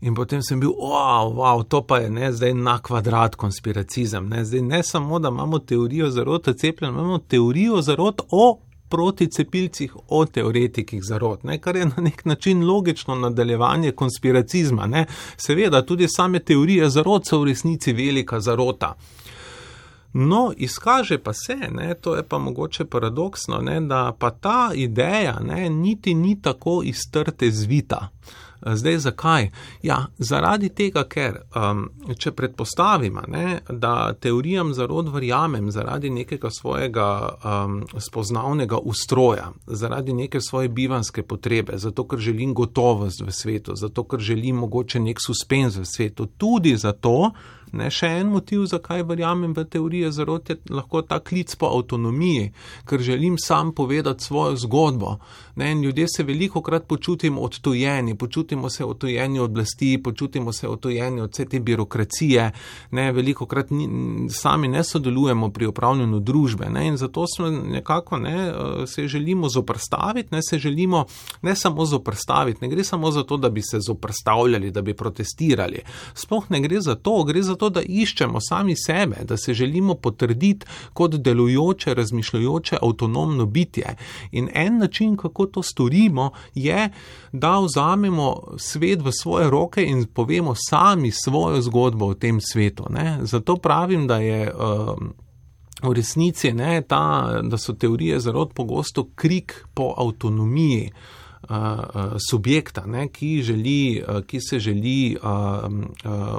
[0.00, 4.28] In potem sem bil, wow, wow, to pa je ne, zdaj na kvadrat konspiracizem.
[4.28, 4.44] Ne.
[4.44, 11.02] Zdaj ne samo, da imamo teorijo zarota cepljenja, imamo teorijo zarot o proticepilcih, o teoretikih
[11.04, 14.86] zarot, ne, kar je na nek način logično nadaljevanje konspiracizma.
[14.86, 15.06] Ne.
[15.36, 18.94] Seveda, tudi same teorije zarot so v resnici velika zarota.
[20.12, 25.38] No, izkaže pa se, ne, to je pa mogoče paradoksno, ne, da pa ta ideja
[25.40, 28.08] ne, niti ni tako iztrte zvita.
[28.66, 29.50] Zdaj, zakaj?
[29.82, 31.84] Ja, zaradi tega, ker um,
[32.18, 40.40] če predpostavimo, ne, da teorijam zarod verjamem zaradi nekega svojega um, spoznavnega ustroja, zaradi neke
[40.40, 45.78] svoje bivanske potrebe, zato ker želim gotovost v svetu, zato ker želim mogoče nek suspenz
[45.78, 47.30] v svetu, tudi zato,
[47.72, 52.52] Ne, še en motiv, zakaj verjamem v teorije zarote, je lahko ta klic po avtonomiji,
[52.88, 55.18] ker želim sam povedati svojo zgodbo.
[55.56, 61.20] Ne, ljudje se veliko krat počutimo odtojeni, počutimo se odtojeni od oblasti, počutimo se odtojeni
[61.20, 62.50] od vse te birokracije,
[62.90, 63.88] ne, veliko krat ni,
[64.30, 69.48] sami ne sodelujemo pri upravljanju družbe ne, in zato smo nekako ne, eh, se želimo
[69.48, 71.04] zoprstaviti, ne se želimo
[71.42, 75.82] ne samo zoprstaviti, ne gre samo za to, da bi se zoprstavljali, da bi protestirali.
[76.14, 79.94] Sploh ne gre za to, gre za to, da iščemo sami sebe, da se želimo
[79.94, 83.96] potrditi kot delujoče, razmišljajoče, avtonomno bitje.
[84.32, 86.90] In en način, kako to storimo, je,
[87.32, 92.86] da vzamemo svet v svoje roke in povemo sami svojo zgodbo o tem svetu.
[92.90, 93.18] Ne?
[93.22, 94.52] Zato pravim, da je.
[94.54, 95.14] Um,
[95.82, 101.17] V resnici ne, ta, da so teorije zelo pogosto krik po avtonomiji, uh,
[102.30, 105.16] subjekta, ne, ki, želi, ki se želi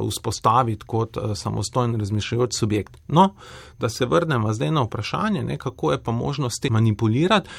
[0.10, 2.98] vzpostaviti kot samostojen razmišljajoč subjekt.
[3.08, 3.34] No,
[3.80, 7.50] da se vrnemo zdaj na vprašanje, ne, kako je pa možno s tem manipulirati,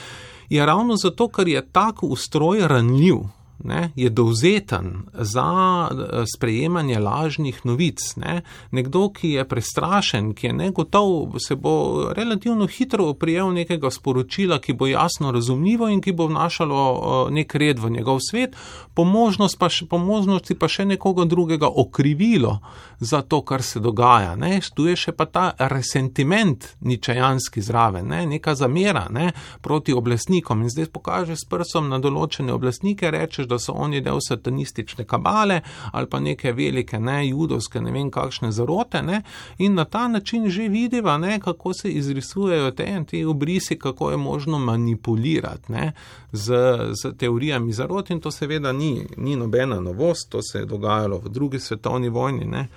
[0.48, 3.16] je ravno zato, ker je tak ustroj ranljiv.
[3.64, 8.16] Ne, je dovzeten za eh, sprejemanje lažnih novic.
[8.16, 8.42] Ne.
[8.70, 14.72] Nekdo, ki je prestrašen, ki je negotov, se bo relativno hitro prijel nekega sporočila, ki
[14.72, 18.56] bo jasno razumljivo in ki bo vnašalo eh, nek red v njegov svet,
[18.94, 22.58] po, možnost pa po možnosti pa še nekoga drugega okrivilo
[23.00, 24.36] za to, kar se dogaja.
[24.36, 24.60] Ne.
[24.74, 30.70] Tu je še pa ta resentiment ničajanski zraven, ne, neka zamera ne, proti oblastnikom in
[30.70, 36.06] zdaj pokaže s prstom na določene oblastnike, rečeš, da so oni del satanistične kabale ali
[36.06, 39.22] pa neke velike, ne, judovske, ne vem kakšne zarote ne,
[39.58, 44.16] in na ta način že vidiva, ne, kako se izrisujejo te, te obrisi, kako je
[44.16, 45.92] možno manipulirati ne,
[46.32, 46.54] z,
[47.02, 51.28] z teorijami zarot in to seveda ni, ni nobena novost, to se je dogajalo v
[51.28, 52.44] drugi svetovni vojni.
[52.44, 52.68] Ne.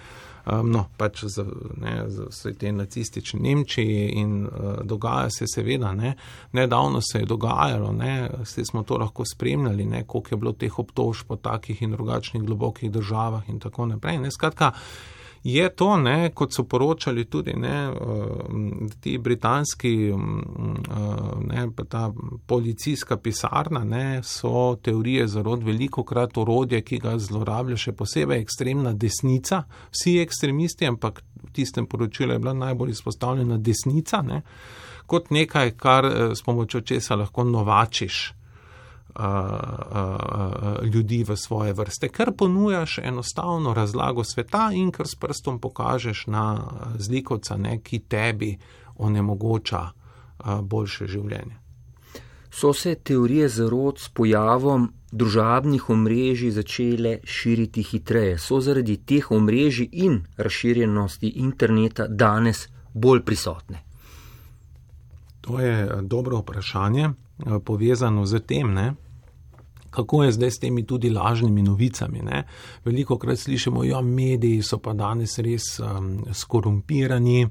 [0.46, 1.46] Um, no, pač za,
[1.80, 6.16] ne, za te nacistične Nemčije in uh, dogaja se seveda, ne,
[6.52, 10.80] nedavno se je dogajalo, ne, vse smo to lahko spremljali, ne, koliko je bilo teh
[10.80, 14.20] obtož po takih in drugačnih globokih državah in tako naprej.
[14.20, 14.74] Ne, skratka,
[15.44, 20.16] je to, ne, kot so poročali tudi ne, eh, ti britanski, eh,
[21.48, 22.12] ne, pa ta
[22.46, 28.94] policijska pisarna, ne, so teorije zarod veliko krat orodje, ki ga zlorablja še posebej ekstremna
[28.94, 29.64] desnica.
[29.92, 34.42] Vsi ekstremisti, ampak v tistem poročilu je bila najbolj izpostavljena desnica, ne,
[35.06, 38.34] kot nekaj, kar eh, s pomočjo česa lahko novačiš
[40.94, 46.46] ljudi v svoje vrste, ker ponujaš enostavno razlago sveta in ker s prstom pokažeš na
[46.98, 48.58] zlikovca, ne, ki tebi
[48.96, 49.90] onemogoča
[50.62, 51.60] boljše življenje.
[52.54, 58.38] So se teorije zarod s pojavom družabnih omrežij začele širiti hitreje?
[58.38, 63.82] So zaradi teh omrežij in razširjenosti interneta danes bolj prisotne?
[65.42, 67.10] To je dobro vprašanje,
[67.66, 68.94] povezano z tem, ne,
[69.94, 72.20] kako je zdaj s temi tudi lažnimi novicami.
[72.20, 72.44] Ne?
[72.86, 77.48] Veliko krat slišimo, da ja, mediji so pa danes res um, skorumpirani.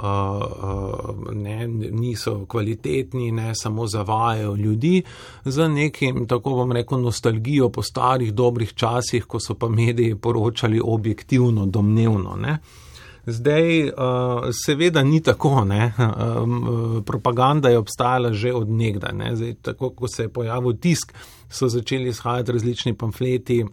[0.00, 5.02] Uh, uh, ne, niso kvalitetni, ne samo zavajajo ljudi
[5.44, 10.80] z nekim, tako bom rekel, nostalgijo po starih dobrih časih, ko so pa mediji poročali
[10.84, 12.36] objektivno, domnevno.
[12.36, 12.58] Ne.
[13.26, 13.92] Zdaj, uh,
[14.64, 15.48] seveda ni tako.
[15.48, 19.36] Um, propaganda je obstajala že od nekdaj, ne.
[19.36, 21.12] Zdaj, tako ko se je pojavil tisk,
[21.48, 23.64] so začeli izhajati različni pamfleti.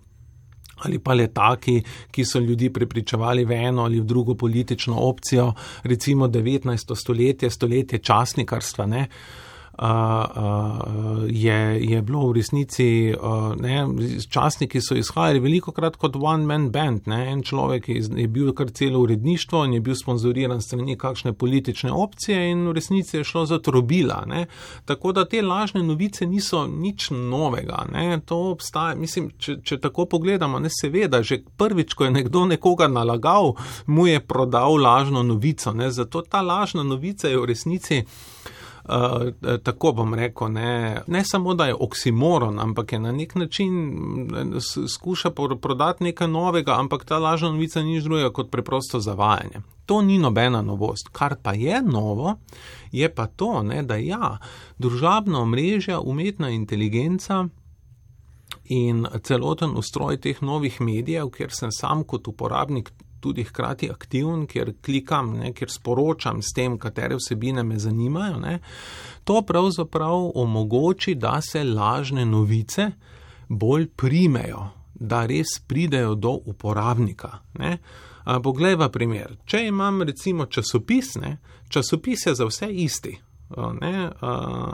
[0.77, 1.81] Ali pa letaki,
[2.11, 6.95] ki so ljudi prepričevali v eno ali v drugo politično opcijo, recimo 19.
[6.95, 8.85] stoletje, stoletje časnikarstva.
[8.85, 9.07] Ne?
[9.77, 13.13] Uh, je, je bilo v resnici,
[13.61, 13.75] ne,
[14.29, 18.53] časniki so izhajali veliko krat kot one man band, ne, en človek je, je bil
[18.57, 23.23] kar celo uredništvo in je bil sponzoriran strani kakšne politične opcije in v resnici je
[23.23, 24.23] šlo za trobila.
[24.25, 24.45] Ne.
[24.85, 27.85] Tako da te lažne novice niso nič novega.
[27.93, 28.19] Ne.
[28.25, 32.87] To obstaja, mislim, če, če tako pogledamo, ne seveda, že prvič, ko je nekdo nekoga
[32.87, 33.53] nalagal,
[33.85, 35.73] mu je prodal lažno novico.
[35.73, 35.91] Ne.
[35.91, 38.03] Zato ta lažna novica je v resnici.
[38.89, 43.73] Eh, tako bom rekel, ne, ne samo, da je oksimoron, ampak je na nek način
[44.95, 49.61] skuša prodati nekaj novega, ampak ta lažna novica ni nič drugega kot preprosto zavajanje.
[49.85, 51.09] To ni nobena novost.
[51.11, 52.35] Kar pa je novo,
[52.91, 54.37] je pa to, ne, da ja,
[54.77, 57.45] družabna omrežja, umetna inteligenca.
[58.65, 64.73] In celoten ustroj teh novih medijev, kjer sem sam kot uporabnik tudi hkrati aktiven, ker
[64.81, 68.59] klikam, ne, ker sporočam s tem, katere vsebine me zanimajo, ne,
[69.23, 72.91] to pravzaprav omogoči, da se lažne novice
[73.47, 77.37] bolj primejo, da res pridejo do uporabnika.
[77.59, 77.77] Ne.
[78.43, 79.37] Poglejva primer.
[79.45, 81.37] Če imam recimo časopis, ne,
[81.69, 83.13] časopis je za vse isti.
[83.55, 84.11] Ne,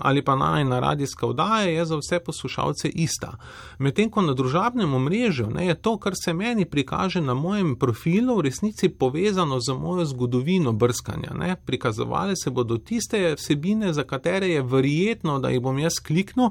[0.02, 3.38] ali pa najna radijska vdaja je za vse poslušalce ista.
[3.78, 8.38] Medtem ko na družabnem omrežju ne, je to, kar se meni prikaže na mojem profilu,
[8.38, 11.34] v resnici povezano z mojo zgodovino brskanja.
[11.38, 11.56] Ne.
[11.66, 16.50] Prikazovali se bodo tiste vsebine, za katere je verjetno, da jih bom jaz kliknil,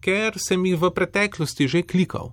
[0.00, 2.32] ker sem jih v preteklosti že klikal.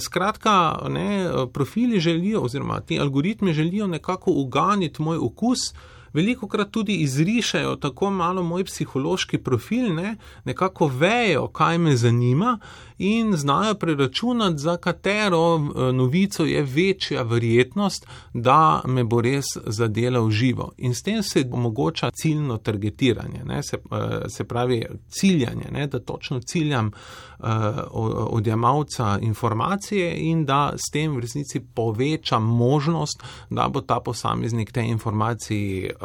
[0.00, 5.72] Skratka, ne, profili želijo, oziroma ti algoritmi želijo nekako uganiti moj okus
[6.12, 12.58] veliko krat tudi izrišajo tako malo moj psihološki profil, ne, nekako vejo, kaj me zanima
[12.98, 20.20] in znajo preračunati, za katero eh, novico je večja verjetnost, da me bo res zadela
[20.20, 20.72] v živo.
[20.78, 26.00] In s tem se omogoča ciljno targetiranje, ne, se, eh, se pravi ciljanje, ne, da
[26.00, 26.92] točno ciljam
[27.42, 27.48] uh,
[28.30, 34.82] odjemalca informacije in da s tem v resnici povečam možnost, da bo ta posameznik te
[34.82, 36.01] informacije uh,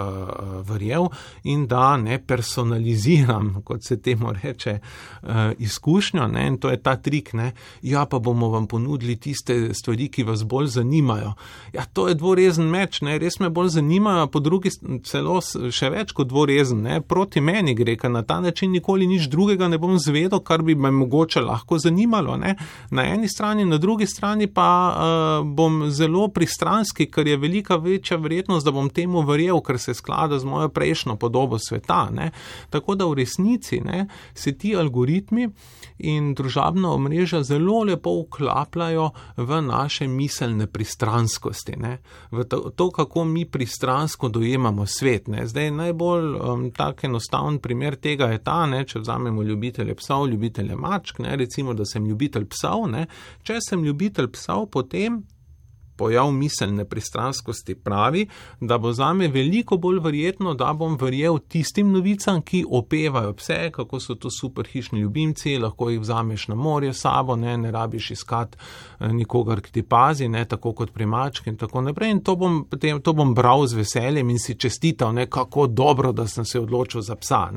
[0.68, 1.10] verjel
[1.44, 4.80] in da ne personaliziram, kot se temu reče,
[5.24, 6.28] uh, izkušnjo.
[6.28, 6.48] Ne?
[6.48, 7.52] In to je ta trik, ne?
[7.82, 11.34] ja, pa bomo vam ponudili tiste stvari, ki vas bolj zanimajo.
[11.74, 13.18] Ja, to je dvorezen meč, ne?
[13.20, 14.72] res me bolj zanimajo, po drugi
[15.06, 17.02] celo še več kot dvorezen, ne?
[17.02, 20.76] proti meni gre, ker na ta način nikoli nič drugega ne bom zvedel, kar bi
[20.76, 22.38] me mogoče lahko zanimalo.
[22.38, 22.56] Ne?
[22.92, 28.18] Na eni strani, na drugi strani pa uh, bom zelo pristranski, ker je velika večja
[28.18, 32.10] verjetnost, da bom temu verjel, ker se sklada z mojo prejšnjo podobo sveta.
[32.12, 32.32] Ne?
[32.70, 35.48] Tako da v resnici ne, se ti algoritmi
[35.98, 41.98] in družabna omrežja zelo lepo vklapljajo v naše miselne pristranskosti, ne?
[42.32, 45.28] v to, to, kako mi pristransko dojemamo svet.
[45.32, 45.48] Ne?
[45.48, 48.84] Zdaj najbolj um, tak enostaven primer tega je ta, ne?
[48.86, 51.36] če vzamemo ljubitelje psov, ljubitelje mačk, ne?
[51.36, 52.90] recimo, da sem ljubitelj psov.
[52.92, 53.08] Ne?
[53.48, 55.24] Če sem ljubitelj psov, potem
[55.98, 58.28] pojav miselne pristranskosti pravi,
[58.60, 63.72] da bo za me veliko bolj verjetno, da bom verjel tistim novicam, ki opevajo vse,
[63.72, 68.12] kako so to super hišni ljubimci, lahko jih vzameš na morje sabo, ne, ne rabiš
[68.12, 68.58] iskati
[69.00, 72.12] eh, nikogar, ki ti pazi, ne, tako kot pri mački in tako naprej.
[72.12, 76.12] In to bom, potem, to bom bral z veseljem in si čestital, ne, kako dobro,
[76.12, 77.48] da sem se odločil za psa.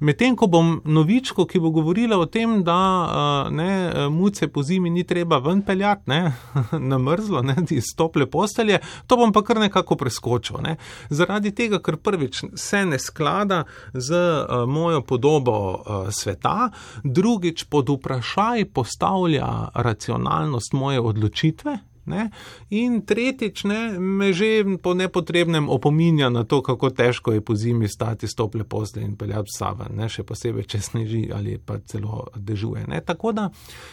[0.00, 4.90] Medtem, ko bom novičko, ki bo govorila o tem, da eh, ne, muce po zimi
[4.90, 6.32] ni treba ven peljati, ne,
[6.90, 10.60] na mrzlo, ne, iz tople postelje, to bom pa kar nekako preskočil.
[10.62, 10.76] Ne?
[11.10, 16.70] Zaradi tega, ker prvič se ne sklada z uh, mojo podobo uh, sveta,
[17.04, 22.30] drugič pod vprašaj postavlja racionalnost moje odločitve, Ne?
[22.70, 27.88] In tretjič, ne, me že po nepotrebnem opominja na to, kako težko je po zimi
[27.88, 32.86] stati stople posle in peljati psa ven, še posebej, če sneži ali pa celo dežuje.
[32.86, 33.00] Ne?
[33.00, 33.48] Tako da,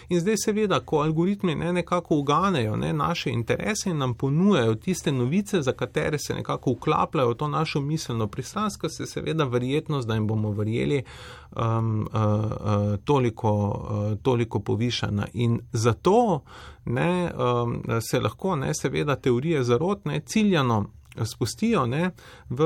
[0.10, 5.12] in zdaj seveda, ko algoritmi ne, nekako uganejo ne, naše interese in nam ponujajo tiste
[5.12, 10.13] novice, za katere se nekako vklapljajo v to našo miselno pristransko, se seveda verjetnost, da
[10.13, 11.04] jim bomo verjeli,
[11.56, 15.28] um, uh, uh, toliko, uh, toliko povišana.
[15.34, 16.44] In zato,
[16.86, 20.86] ne, um, se lahko, ne, seveda, teorije zarotne ciljano
[21.26, 22.12] spustijo ne,
[22.50, 22.66] v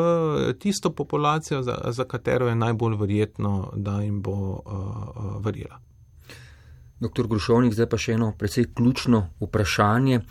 [0.60, 5.80] tisto populacijo, za, za katero je najbolj verjetno, da jim bo uh, uh, verjela.
[7.00, 10.22] Doktor Grušovnik, zdaj pa še eno precej ključno vprašanje.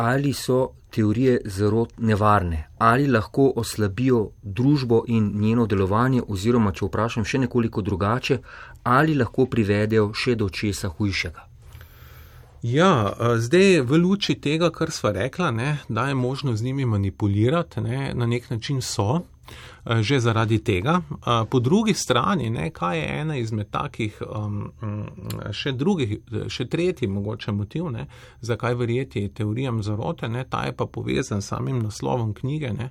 [0.00, 0.60] Ali so
[0.90, 2.62] teorije zarot nevarne?
[2.78, 8.38] Ali lahko oslabijo družbo in njeno delovanje, oziroma, če vprašam še nekoliko drugače,
[8.82, 11.46] ali lahko privedejo še do česa hujšega?
[12.62, 17.80] Ja, zdaj v luči tega, kar sva rekla, ne, da je možno z njimi manipulirati,
[17.80, 19.22] ne, na nek način so,
[20.00, 21.00] že zaradi tega.
[21.50, 24.70] Po drugi strani, ne, kaj je ena izmed takih, um,
[25.52, 28.06] še drugih, še tretji mogoče motiv, ne,
[28.40, 32.72] zakaj verjeti teorijam zarote, ne, ta je pa povezan s samim naslovom knjige.
[32.76, 32.90] Ne,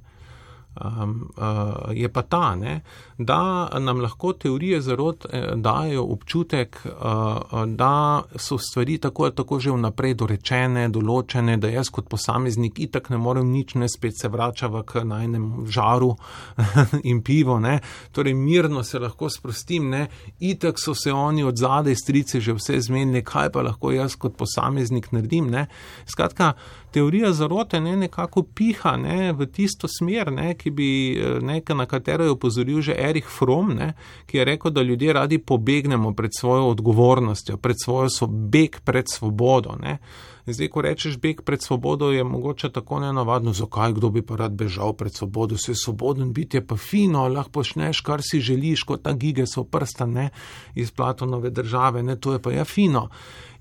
[0.82, 2.82] um, uh, je pa ta, ne,
[3.20, 9.60] da nam lahko teorije zarod eh, dajo občutek, uh, da so stvari tako ali tako
[9.60, 14.32] že vnaprej dorečene, določene, da jaz kot posameznik itak ne morem nič, ne spet se
[14.32, 16.14] vračava k najnem žaru
[17.12, 17.80] in pivo, ne,
[18.16, 20.08] torej mirno se lahko sprostim, ne,
[20.40, 24.38] itak so se oni od zadaj strice že vse zmenili, kaj pa lahko jaz kot
[24.40, 25.68] posameznik naredim, ne.
[26.08, 26.54] Skratka,
[26.92, 31.86] teorija zarote ne nekako piha ne, v tisto smer, ne, ki bi, eh, ne, na
[31.86, 33.94] katero je upozoril že Erich Fromm, ne,
[34.26, 39.06] ki je rekel, da ljudje radi pobegnemo pred svojo odgovornostjo, pred svojo so beg pred
[39.10, 39.76] svobodo.
[39.82, 39.98] Ne.
[40.46, 44.52] Zdaj, ko rečeš beg pred svobodo, je mogoče tako nenavadno, zakaj kdo bi pa rad
[44.52, 49.04] bežal pred svobodo, se svoboden biti je pa fino, lahko počneš, kar si želiš, kot
[49.04, 50.30] ta gige so prsta, ne,
[50.76, 53.10] iz Platonove države, ne, to je pa ja fino.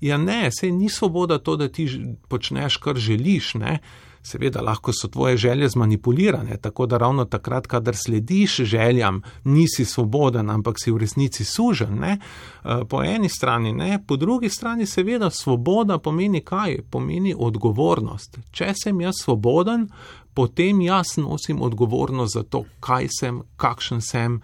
[0.01, 1.89] Ja, ne, sej ni svoboda to, da ti
[2.27, 3.79] počneš, kar želiš, ne.
[4.23, 10.49] Seveda, lahko so tvoje želje zmanipulirane, tako da ravno takrat, kadar slediš željam, nisi svoboden,
[10.49, 11.99] ampak si v resnici sužen.
[11.99, 12.17] Ne?
[12.63, 14.03] Eh, po eni strani, ne?
[14.07, 16.81] po drugi strani, seveda, svoboda pomeni kaj?
[16.89, 18.37] Pomeni odgovornost.
[18.51, 19.87] Če sem jaz svoboden,
[20.33, 24.41] potem jaz nosim odgovornost za to, kaj sem, kakšen sem.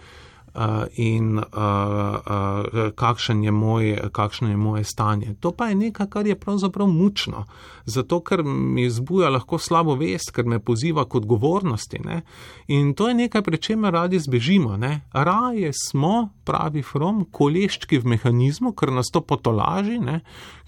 [0.55, 5.33] Uh, in uh, uh, kakšen je moj, kakšno je moje stanje.
[5.39, 7.43] To pa je nekaj, kar je pravzaprav mučno,
[7.85, 11.99] zato ker mi zbuja lahko slabo vest, ker me poziva k odgovornosti.
[12.05, 12.21] Ne?
[12.67, 14.77] In to je nekaj, pri čemer radi zbežimo.
[14.77, 15.01] Ne?
[15.11, 20.21] Raje smo, pravi From, koleščki v mehanizmu, ker nas to potolaži, ne?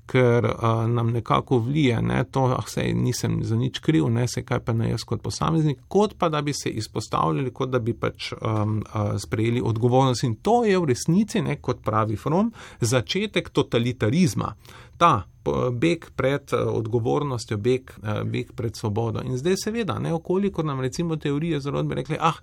[0.08, 4.44] Ker uh, nam nekako vlije, ne, to, ah, sej nisem za nič kriv, ne, se
[4.46, 7.94] kaj pa ne jaz kot posameznik, kot pa da bi se izpostavljali, kot da bi
[7.94, 10.24] pač um, uh, sprejeli odgovornost.
[10.24, 14.54] In to je v resnici, ne, kot pravi From, začetek totalitarizma.
[14.98, 15.26] Ta
[15.72, 19.22] beg pred eh, odgovornostjo, beg, eh, beg pred svobodo.
[19.26, 22.34] In zdaj seveda, ne okoliko nam recimo teorije zarodbe rekli, ah,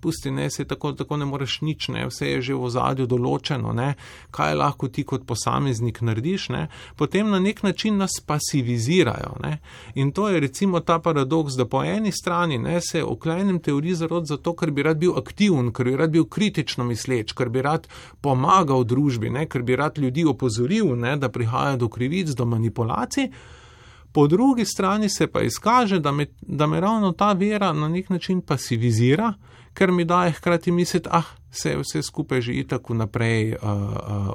[0.00, 3.72] pusti, ne, se tako, tako ne moreš nič, ne, vse je že v zadju določeno,
[3.72, 3.94] ne,
[4.30, 9.36] kaj lahko ti kot posameznik narediš, ne, potem na nek način nas pasivizirajo.
[9.42, 9.58] Ne.
[9.94, 14.26] In to je recimo ta paradoks, da po eni strani ne, se oklenem teoriji zarod
[14.26, 17.86] zato, ker bi rad bil aktiven, ker bi rad bil kritično misleč, ker bi rad
[18.20, 23.30] pomagal družbi, ne, ker bi rad ljudi opozoril, ne, da prihaja do krivic, do manipulacij.
[24.12, 28.10] Po drugi strani se pa izkaže, da me, da me ravno ta vera na nek
[28.10, 29.32] način pasivizira,
[29.74, 33.68] ker mi daje hkrati misliti, ah, se je vse skupaj že tako naprej uh,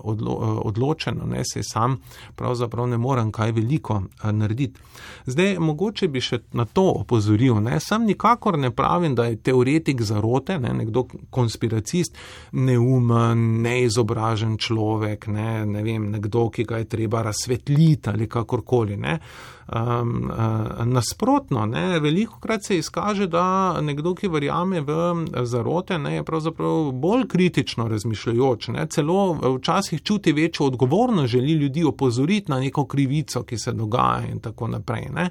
[0.03, 1.97] odlo, uh, odločeno, ne se sam
[2.35, 4.79] pravzaprav ne morem kaj veliko narediti.
[5.25, 10.01] Zdaj, mogoče bi še na to opozoril, ne, sam nikakor ne pravim, da je teoretik
[10.01, 12.17] zarote, ne, nekdo konspiracist,
[12.51, 18.97] neumen, neizobražen človek, ne, ne vem, nekdo, ki ga je treba razsvetliti ali kakorkoli.
[18.97, 19.19] Ne.
[19.67, 26.15] Um, uh, nasprotno, ne, veliko krat se izkaže, da nekdo, ki verjame v zarote, ne,
[26.15, 32.51] je pravzaprav bolj bolj kritično razmišljajoč, ne, celo včasih čuti večjo odgovornost, želi ljudi opozoriti
[32.51, 35.07] na neko krivico, ki se dogaja in tako naprej.
[35.15, 35.29] Ne.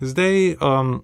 [0.00, 1.00] Zdaj, um,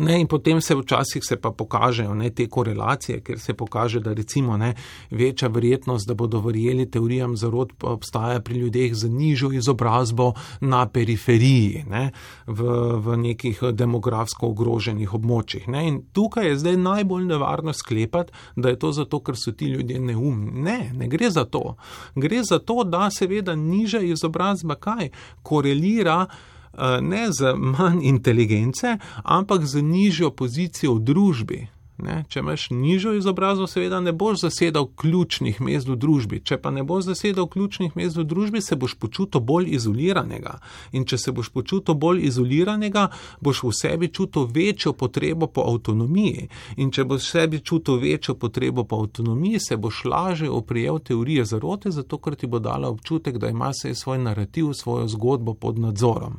[0.00, 4.12] Ne, in potem se včasih se pa pokažejo ne, te korelacije, ker se pokaže, da
[4.12, 4.74] recimo ne,
[5.10, 11.84] večja verjetnost, da bodo verjeli teorijam zarod obstaja pri ljudeh z nižjo izobrazbo na periferiji,
[11.88, 12.10] ne,
[12.46, 12.62] v,
[12.98, 15.68] v nekih demografsko ogroženih območjih.
[15.68, 15.86] Ne.
[15.88, 20.00] In tukaj je zdaj najbolj nevarno sklepati, da je to zato, ker so ti ljudje
[20.00, 20.52] neumni.
[20.62, 21.76] Ne, ne gre za to.
[22.14, 25.10] Gre za to, da seveda nižja izobrazba kaj
[25.42, 26.26] korelira.
[26.74, 31.60] Eh, ne z manj inteligence, ampak z nižjo pozicijo v družbi.
[31.98, 36.38] Ne, če imaš nižjo izobrazbo, seveda ne boš zasedal ključnih mest v družbi.
[36.46, 40.60] Če pa ne boš zasedal ključnih mest v družbi, se boš počutil bolj izoliranega.
[40.94, 43.08] In če se boš počutil bolj izoliranega,
[43.42, 46.46] boš v sebi čutil večjo potrebo po avtonomiji.
[46.78, 51.48] In če boš v sebi čutil večjo potrebo po avtonomiji, se boš lažje oprijel teorije
[51.50, 55.82] zarote, zato ker ti bo dala občutek, da ima se svoj narativ, svojo zgodbo pod
[55.82, 56.38] nadzorom.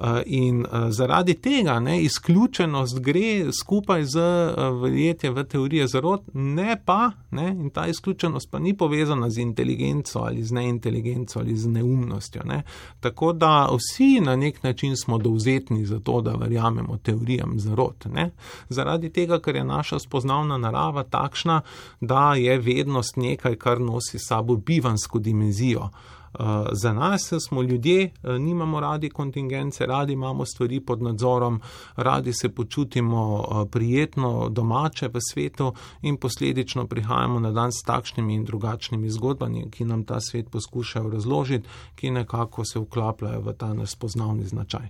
[0.00, 6.22] Eh, in eh, zaradi tega ne, izključenost gre skupaj z eh, verjetjem v teorije zarod,
[6.34, 11.56] ne pa, ne, in ta izključenost pa ni povezana z inteligenco ali z neinteligenco ali
[11.56, 12.42] z neumnostjo.
[12.44, 12.62] Ne.
[13.00, 18.06] Tako da vsi na nek način smo dovzetni za to, da verjamemo teorijam zarod.
[18.12, 18.30] Ne.
[18.68, 21.60] Zaradi tega, ker je naša spoznavna narava takšna,
[22.00, 25.90] da je vednost nekaj, kar nosi sabo bivansko dimenzijo.
[26.34, 31.60] Eh, za nas smo ljudje, eh, nimamo radi kontingence, radi imamo stvari pod nadzorom,
[31.96, 35.72] radi se počutimo eh, prijetno domače v svetu
[36.02, 41.10] in posledično prihajamo na dan s takšnimi in drugačnimi zgodbami, ki nam ta svet poskušajo
[41.10, 44.88] razložiti, ki nekako se vklapljajo v ta naš spoznavni značaj.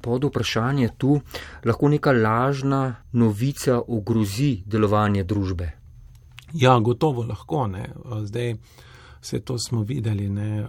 [0.00, 1.20] Pod vprašanje tu
[1.64, 5.72] lahko neka lažna novica ogrozi delovanje družbe.
[6.52, 7.66] Ja, gotovo lahko.
[7.66, 7.92] Ne.
[8.22, 8.56] Zdaj,
[9.22, 10.66] Vse to smo videli ne,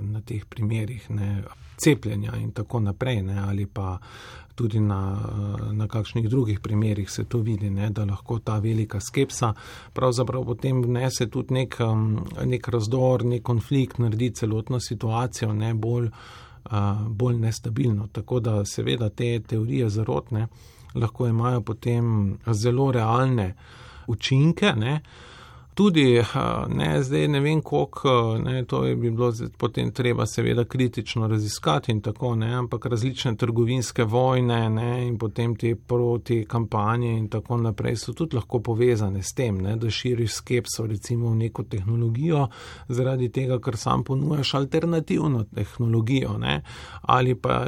[0.00, 1.42] na teh primerih ne,
[1.76, 3.98] cepljenja in tako naprej, ne, ali pa
[4.54, 5.18] tudi na,
[5.72, 9.52] na kakšnih drugih primerih se to vidi, ne, da lahko ta velika skepsa
[9.92, 11.78] pravzaprav potem vnese tudi nek,
[12.44, 16.10] nek razdor, nek konflikt, naredi celotno situacijo ne, bolj,
[17.08, 18.08] bolj nestabilno.
[18.12, 20.46] Tako da seveda te teorije zarotne
[20.94, 23.54] lahko imajo potem zelo realne
[24.06, 24.72] učinke.
[24.76, 25.00] Ne,
[25.74, 26.22] Tudi,
[26.68, 31.92] ne, zdaj ne vem, koliko, ne, to je bi bilo potem treba seveda kritično raziskati
[31.92, 37.56] in tako, ne, ampak različne trgovinske vojne ne, in potem te proti kampanje in tako
[37.56, 42.46] naprej so tudi lahko povezane s tem, ne, da širiš skepso recimo v neko tehnologijo
[42.88, 46.62] zaradi tega, ker sam ponujaš alternativno tehnologijo, ne,
[47.02, 47.64] ali pa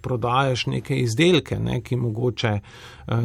[0.00, 2.58] prodajaš neke izdelke, ne, ki mogoče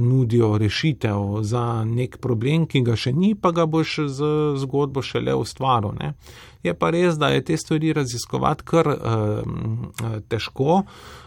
[0.01, 4.23] nudijo rešitev za nek problem, ki ga še ni, pa ga boš z
[4.57, 5.91] zgodbo šele ustvaril.
[5.99, 6.13] Ne.
[6.63, 8.97] Je pa res, da je te stvari raziskovati kar uh,
[10.29, 10.83] težko,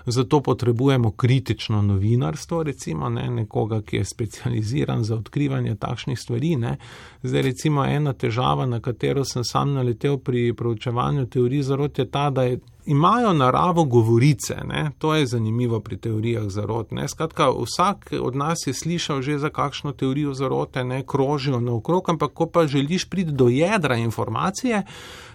[0.07, 6.57] zato potrebujemo kritično novinarstvo, recimo ne, nekoga, ki je specializiran za odkrivanje takšnih stvari.
[6.57, 6.77] Ne.
[7.23, 12.31] Zdaj, recimo, ena težava, na katero sem sam naletel pri proučevanju teorij zarot, je ta,
[12.31, 14.91] da je imajo naravo govorice, ne?
[14.99, 17.09] to je zanimivo pri teorijah zarote.
[17.09, 22.33] Skratka, vsak od nas je slišal že za kakšno teorijo zarote, ne krožijo naokrog, ampak
[22.33, 24.83] ko pa želiš priti do jedra informacije,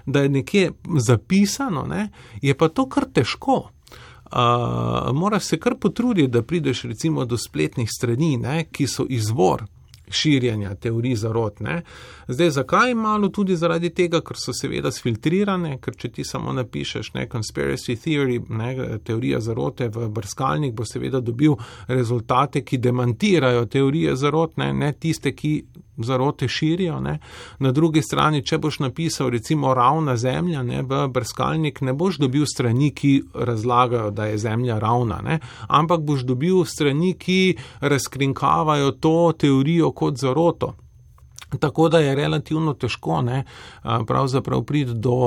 [0.06, 2.10] da je nekje zapisano, ne?
[2.42, 3.70] je pa to kar težko.
[4.32, 8.64] Uh, moraš se kar potruditi, da prideš recimo do spletnih strani, ne?
[8.72, 9.64] ki so izvor
[10.10, 11.60] širjenja teorij zarot.
[11.60, 11.82] Ne.
[12.28, 17.14] Zdaj, zakaj malo tudi zaradi tega, ker so seveda sfiltrirane, ker če ti samo napišeš
[17.14, 21.56] ne conspiracy theory, ne, teorija zarote v brskalnik, bo seveda dobil
[21.88, 25.54] rezultate, ki demantirajo teorije zarot, ne, ne tiste, ki
[26.04, 27.00] zarote širijo.
[27.00, 27.20] Ne.
[27.60, 32.46] Na drugi strani, če boš napisal recimo ravna zemlja ne, v brskalnik, ne boš dobil
[32.46, 39.34] strani, ki razlagajo, da je zemlja ravna, ne, ampak boš dobil strani, ki razkrinkavajo to
[39.38, 40.76] teorijo kot zaroto.
[41.60, 43.44] Tako da je relativno težko ne,
[44.08, 45.18] pravzaprav priti do,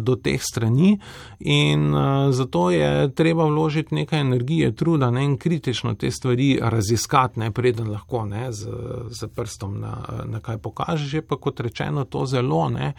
[0.00, 0.98] do teh strani
[1.40, 1.94] in
[2.30, 7.90] zato je treba vložiti nekaj energije, truda ne, in kritično te stvari raziskati, ne, preden
[7.90, 8.66] lahko ne, z,
[9.10, 11.14] z prstom na, na kaj pokažeš.
[11.14, 12.92] Je pa kot rečeno to zelo, ne,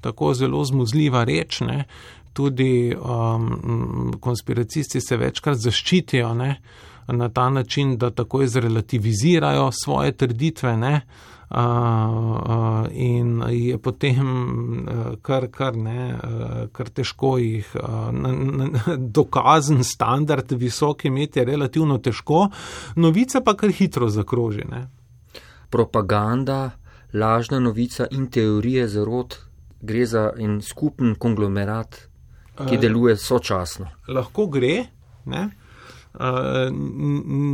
[0.00, 1.60] tako zelo zmuzljiva reč.
[1.60, 1.84] Ne,
[2.32, 6.54] tudi um, konspiracisti se večkrat zaščitijo ne,
[7.12, 10.76] na ta način, da takoj zrelativizirajo svoje trditve.
[10.76, 11.00] Ne,
[11.52, 14.24] Uh, in je potem
[14.88, 18.08] uh, kar, kar, ne, uh, kar težko jih uh,
[19.18, 22.46] dokazen standard visok imeti, je relativno težko,
[22.96, 24.64] novice pa kar hitro zakroži.
[24.70, 24.86] Ne.
[25.68, 26.70] Propaganda,
[27.12, 29.36] lažna novica in teorije zarot
[29.82, 32.06] gre za en skupen konglomerat,
[32.64, 33.90] ki deluje sočasno.
[33.92, 34.86] Uh, lahko gre,
[35.28, 35.61] ne, uh,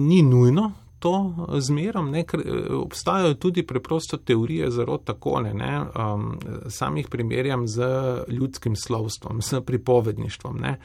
[0.09, 6.39] ni nujno to zmerom, ne, ker eh, obstajajo tudi preprosto teorije zarot takole, ne, um,
[6.69, 7.87] sam jih primerjam z
[8.29, 10.79] ljudskim slovstvom, s pripovedništvom, ne.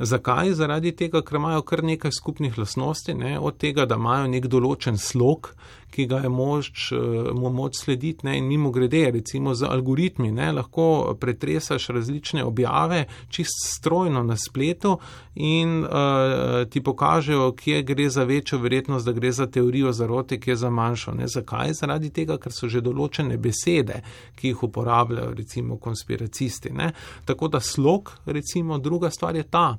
[0.00, 0.54] Zakaj?
[0.56, 4.96] Zaradi tega, ker imajo kar nekaj skupnih lasnosti, ne, od tega, da imajo nek določen
[4.98, 5.52] slog,
[5.90, 6.96] ki ga je moč, eh,
[7.34, 13.04] mu moč slediti ne, in mimo grede, recimo z algoritmi, ne, lahko pretresaš različne objave
[13.28, 14.98] čist strojno na spletu
[15.34, 15.90] in uh,
[16.70, 21.14] ti pokažejo, kje gre za večjo verjetnost, da gre za teorijo zarote, kje za manjšo.
[21.14, 21.28] Ne.
[21.28, 21.72] Zakaj?
[21.72, 24.02] Zaradi tega, ker so že določene besede,
[24.36, 26.74] ki jih uporabljajo recimo konspiracisti.
[26.74, 26.92] Ne.
[27.24, 29.78] Tako da slog, recimo druga stvar je ta.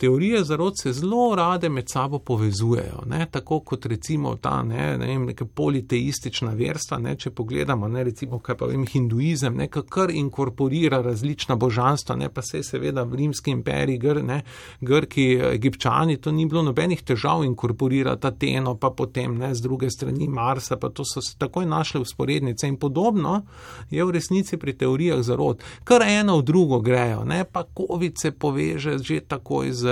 [0.00, 3.26] Teorije zarot se zelo rade med sabo povezujejo, ne?
[3.30, 6.98] tako kot recimo ta ne, ne vem, neka politeistična verstva.
[6.98, 7.12] Ne?
[7.20, 12.30] Če pogledamo, ne, recimo, kaj pa vem, hinduizem, nekaj kar inkorporira različna božanstva, ne?
[12.32, 14.38] pa se seveda v rimski imperiji, gr, ne?
[14.80, 20.30] grki, egipčani, to ni bilo nobenih težav inkorporirati Ateno, pa potem ne, z druge strani
[20.32, 23.42] Marsa, pa to so se takoj našle usporednice in podobno
[23.90, 25.60] je v resnici pri teorijah zarot.
[25.84, 27.44] Kar eno v drugo grejo, ne?
[27.44, 29.89] pa COVID se poveže že takoj z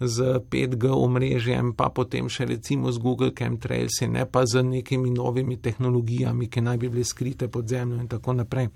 [0.00, 5.56] z 5G omrežjem, pa potem še recimo z Google Chemtrails, ne pa z nekimi novimi
[5.56, 8.70] tehnologijami, ki naj bi bile skrite pod zemljo in tako naprej.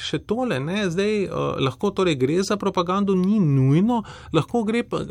[0.00, 4.02] Še tole, ne, zdaj uh, lahko torej gre za propagando, ni nujno,
[4.32, 5.02] lahko gre pa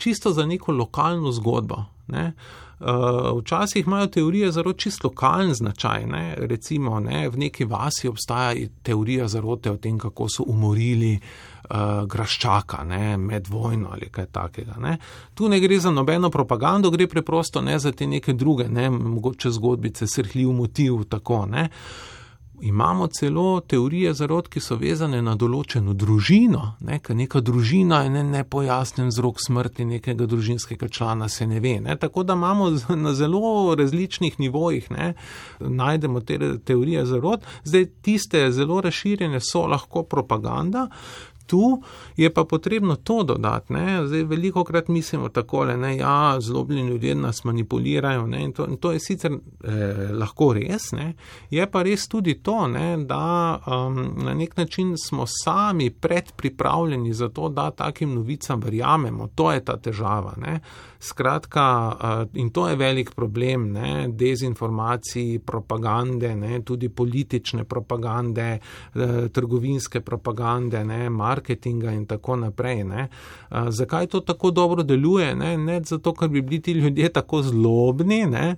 [0.00, 1.84] čisto za neko lokalno zgodbo.
[2.10, 2.32] Ne.
[2.80, 6.06] Uh, včasih imajo teorije zelo čisto lokalen značaj.
[6.08, 6.24] Ne.
[6.48, 12.06] Recimo ne, v neki vasi obstaja teorija zarote o tem, kako so umorili uh, uh,
[12.10, 14.76] graščaka ne, med vojno ali kaj takega.
[14.78, 14.96] Ne.
[15.34, 19.50] Tu ne gre za nobeno propagando, gre preprosto ne za te neke druge, ne, mogoče
[19.50, 21.04] zgodbice, srhljiv motiv.
[21.10, 21.46] Tako,
[22.62, 28.10] Imamo celo teorije zarod, ki so vezane na določeno družino, ne, ker neka družina je
[28.12, 31.78] ne, nepojasnen vzrok smrti nekega družinskega člana, se ne ve.
[31.80, 31.96] Ne.
[31.96, 32.68] Tako da imamo
[33.04, 35.14] na zelo različnih nivojih, ne,
[35.60, 37.48] najdemo te teorije zarod.
[37.64, 40.88] Zdaj, tiste zelo razširjene so lahko propaganda,
[41.50, 41.82] tu
[42.16, 43.72] je pa potrebno to dodati.
[43.72, 44.06] Ne?
[44.06, 48.44] Zdaj, veliko krat mislimo tako, da ja, zlobni ljudje nas manipulirajo ne?
[48.44, 51.14] in, to, in to je sicer eh, lahko res, ne?
[51.50, 52.96] je pa res tudi to, ne?
[52.96, 59.28] da um, na nek način smo sami predpripravljeni za to, da takim novicam verjamemo.
[59.34, 60.34] To je ta težava.
[60.36, 60.60] Ne?
[61.02, 64.08] Skratka, uh, in to je velik problem, ne?
[64.08, 66.60] dezinformacij, propagande, ne?
[66.62, 68.58] tudi politične propagande,
[68.94, 71.08] uh, trgovinske propagande, ne?
[71.10, 72.84] marketinga in tako naprej.
[72.84, 73.08] Ne?
[73.68, 75.34] Zakaj to tako dobro deluje?
[75.34, 75.56] Ne?
[75.58, 78.56] ne zato, ker bi bili ti ljudje tako zlobni, ne?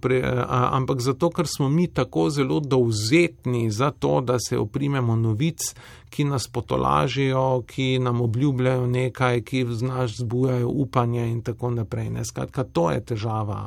[0.00, 5.72] Pre, ampak zato, ker smo mi tako zelo dovzetni za to, da se oprimemo novic,
[6.10, 12.10] ki nas potolažijo, ki nam obljubljajo nekaj, ki v nas zbujajo upanje in tako naprej.
[12.10, 12.24] Ne?
[12.24, 13.60] Skratka, to je težava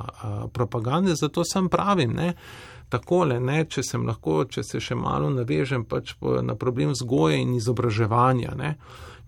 [0.54, 2.16] propagande, zato sem pravim.
[2.16, 2.34] Ne?
[2.90, 7.56] takole, ne, če sem lahko, če se še malo navežem pač na problem vzgoje in
[7.58, 8.56] izobraževanja.
[8.58, 8.76] Ne.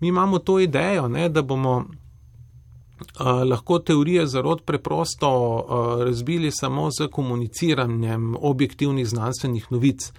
[0.02, 6.90] Mi imamo to idejo, ne, da bomo uh, lahko teorije zarod preprosto uh, razbili samo
[6.90, 10.10] z komuniciranjem objektivnih znanstvenih novic.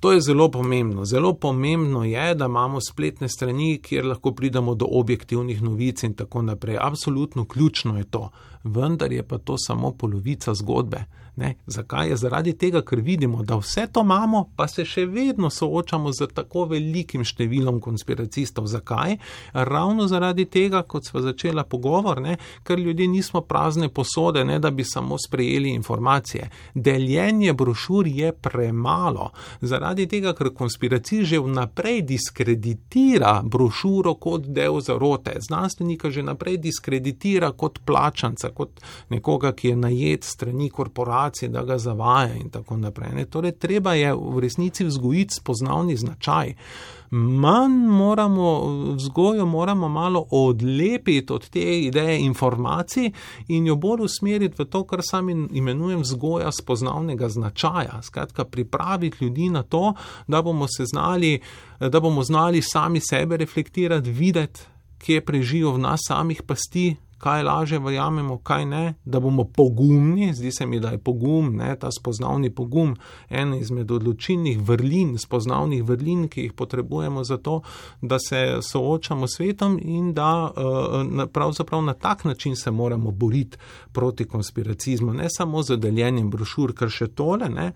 [0.00, 1.04] To je zelo pomembno.
[1.04, 6.42] Zelo pomembno je, da imamo spletne strani, kjer lahko pridemo do objektivnih novic in tako
[6.42, 6.78] naprej.
[6.80, 8.30] Absolutno ključno je to
[8.64, 11.04] vendar je pa to samo polovica zgodbe.
[11.38, 11.54] Ne?
[11.66, 12.16] Zakaj je?
[12.16, 16.64] Zaradi tega, ker vidimo, da vse to imamo, pa se še vedno soočamo z tako
[16.72, 18.66] velikim številom konspiracistov.
[18.66, 19.14] Zakaj?
[19.54, 22.34] Ravno zaradi tega, kot smo začela pogovor, ne?
[22.66, 26.48] ker ljudje nismo prazne posode, ne da bi samo sprejeli informacije.
[26.74, 29.30] Deljenje brošur je premalo.
[29.62, 35.36] Zaradi tega, ker konspiracij že vnaprej diskreditira brošuro kot del zarote.
[35.38, 38.82] Znanstvenika že naprej diskreditira kot plačanca, kot
[39.14, 43.12] nekoga, ki je najet strani korporacije situacije, da ga zavaja in tako naprej.
[43.14, 43.24] Ne.
[43.24, 46.54] Torej, treba je v resnici vzgojiti spoznavni značaj.
[47.10, 53.12] Manj moramo, vzgojo moramo malo odlepiti od te ideje informacij
[53.48, 58.02] in jo bolj usmeriti v to, kar sam imenujem vzgoja spoznavnega značaja.
[58.02, 59.94] Skratka, pripraviti ljudi na to,
[60.26, 61.40] da bomo se znali,
[61.80, 64.60] da bomo znali sami sebe reflektirati, videti,
[64.98, 70.52] kje prežijo v nas samih pasti, kaj laže verjamemo, kaj ne, da bomo pogumni, zdi
[70.52, 72.96] se mi, da je pogum, ne, ta spoznavni pogum,
[73.30, 77.60] ena izmed odločilnih vrlin, spoznavnih vrlin, ki jih potrebujemo za to,
[78.02, 83.58] da se soočamo s svetom in da uh, pravzaprav na tak način se moramo boriti
[83.92, 87.72] proti konspiracizmu, ne samo z deljenjem brošur, ker še tole, ne,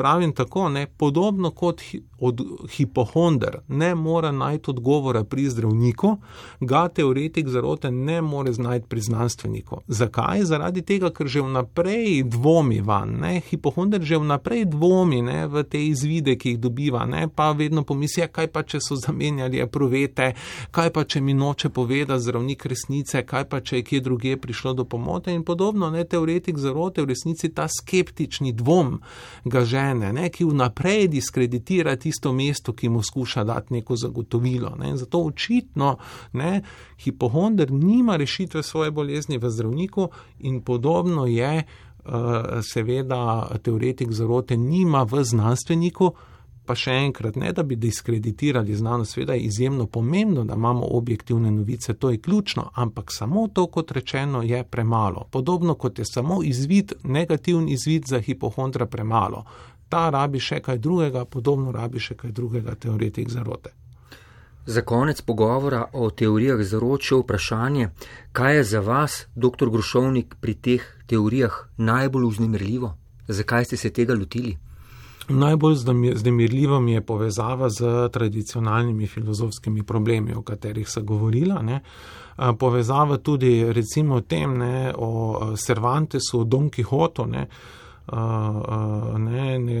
[0.00, 2.40] pravim tako, ne, podobno kot hi, od
[2.76, 6.16] hipohonder ne more najti odgovora pri zdravniku,
[6.60, 9.80] ga teoretik zarote ne more znajti pri znanstveniku.
[9.88, 10.44] Zakaj?
[10.44, 15.84] Zaradi tega, ker že vnaprej dvomi van, ne, hipohonder že vnaprej dvomi ne, v te
[15.86, 20.32] izvide, ki jih dobiva, ne, pa vedno pomisli, kaj pa če so zamenjali aprovete,
[20.70, 24.72] kaj pa če mi noče povedati zdravnik resnice, kaj pa če je kje druge prišlo
[24.80, 28.96] do pomote in podobno, ne, teoretik zarote v resnici ta skeptični dvom
[29.44, 34.74] ga žene žene, ne, ki vnaprej diskreditira tisto mesto, ki mu skuša dati neko zagotovilo.
[34.78, 34.96] Ne.
[34.96, 35.96] Zato očitno
[36.32, 36.62] ne,
[36.98, 41.64] hipohonder nima rešitve svoje bolezni v zdravniku in podobno je,
[42.04, 42.14] uh,
[42.62, 46.12] seveda, teoretik zarote nima v znanstveniku.
[46.66, 51.50] Pa še enkrat, ne da bi diskreditirali znanost, seveda je izjemno pomembno, da imamo objektivne
[51.50, 55.24] novice, to je ključno, ampak samo to, kot rečeno, je premalo.
[55.32, 59.44] Podobno kot je samo izvid, negativni izvid za hipohondra premalo
[59.90, 63.74] ta rabi še kaj drugega, podobno rabi še kaj drugega teoretik zarote.
[64.66, 67.90] Za konec pogovora o teorijah zarote še vprašanje,
[68.32, 69.70] kaj je za vas, dr.
[69.72, 72.92] Grušovnik, pri teh teorijah najbolj vznemirljivo?
[73.28, 74.58] Zakaj ste se tega lotili?
[75.30, 75.74] Najbolj
[76.14, 81.62] vznemirljivo mi je povezava z tradicionalnimi filozofskimi problemi, o katerih sem govorila.
[81.62, 81.80] Ne.
[82.58, 87.26] Povezava tudi recimo tem, ne, o Cervantesu, o Don Quixotu.
[87.30, 87.46] Ne
[89.18, 89.80] ne, ne,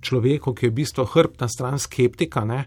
[0.00, 2.44] človeku, ki je v bistvu hrbtna stran skeptika.
[2.44, 2.64] Ne,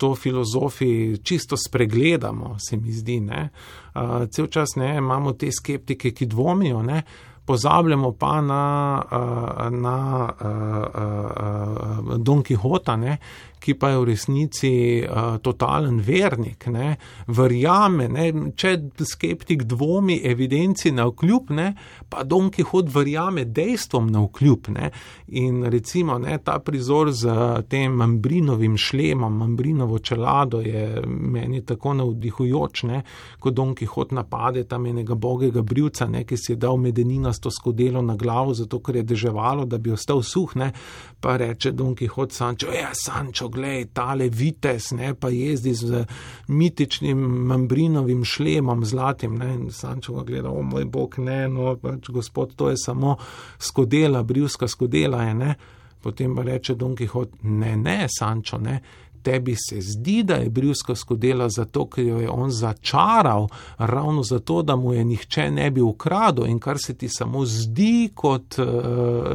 [0.00, 3.20] To filozofi čisto spregledamo, se mi zdi.
[3.20, 7.02] Uh, cel čas ne, imamo te skeptike, ki dvomijo, ne,
[7.44, 9.02] pozabljamo pa na,
[9.70, 9.96] na
[10.40, 10.46] uh,
[12.08, 13.18] uh, Don Quixota, ne,
[13.60, 14.72] ki pa je v resnici
[15.04, 16.94] uh, totalen vernik, ne,
[17.28, 18.72] verjame, ne, če
[19.06, 21.68] skeptik dvomi evidenci na vkljub, ne,
[22.08, 24.70] pa Don Quixot verjame dejstvom na vkljub.
[24.70, 24.90] Ne,
[25.36, 27.34] in recimo ne, ta prizor z
[27.68, 33.02] tem Mambrinovim šlemom, Mambrinovo čelado je meni tako navdihujoč, ne,
[33.38, 38.02] ko Don Quixot napade tam enega bogega brivca, ne, ki si je dal medeninasto skodelo
[38.02, 40.72] na glavo, zato ker je deževalo, da bi ostal suh, ne,
[41.20, 46.04] pa reče Don Quixot Sančo, ja, Sančo, glej, tale vites, ne, pa jezdi z
[46.48, 47.18] mitičnim
[47.50, 52.56] mambrinovim šlemom zlatim, ne, in Sančo ga gleda, o moj bog, ne, no, pač gospod,
[52.56, 53.16] to je samo
[53.58, 55.54] skodela, brivska skodela je, ne,
[56.00, 58.80] potem pa reče Don Quixot, ne, ne, Sančo, ne,
[59.22, 63.48] tebi se zdi, da je brivska skodela zato, ker jo je on začaral,
[63.78, 68.10] ravno zato, da mu je nihče ne bi ukradel in kar se ti samo zdi
[68.14, 68.66] kot uh,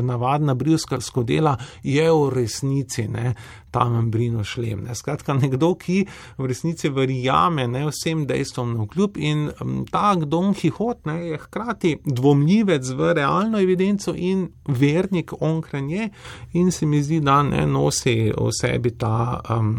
[0.01, 3.33] navadna brivska skodela, je v resnici ne,
[3.75, 4.85] ta membrino šlem.
[4.87, 4.95] Ne.
[4.95, 5.97] Skratka, nekdo, ki
[6.37, 11.41] v resnici verjame ne, vsem dejstvom na vkljub in um, ta Don Quixote ne, je
[11.43, 16.09] hkrati dvomljivec v realno evidenco in vernik onkranje
[16.53, 19.77] in se mi zdi, da ne nosi v sebi ta um,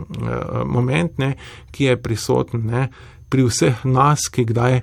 [0.68, 1.32] moment, ne,
[1.72, 2.88] ki je prisoten ne,
[3.32, 4.80] pri vseh nas, ki kdaj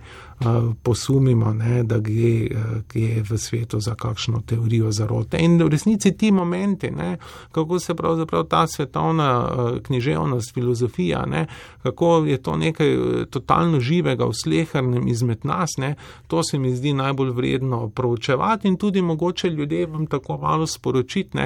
[0.83, 2.47] posumimo, ne, da gre,
[2.89, 5.37] gre v svetu za kakšno teorijo zarote.
[5.37, 7.17] In v resnici ti momenti, ne,
[7.51, 11.45] kako se pravzaprav ta svetovna uh, književnost, filozofija, ne,
[11.83, 12.97] kako je to nekaj
[13.29, 15.95] totalno živega v slehrnem izmed nas, ne,
[16.27, 21.37] to se mi zdi najbolj vredno proučevati in tudi mogoče ljudem tako malo sporočiti.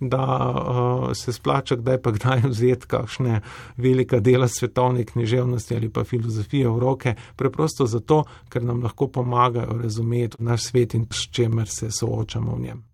[0.00, 3.40] Da uh, se splača kdaj pa kdaj vzeti kakšne
[3.76, 9.78] velika dela svetovne književnosti ali pa filozofije v roke, preprosto zato, ker nam lahko pomagajo
[9.82, 12.89] razumeti naš svet in s čemer se soočamo v njem.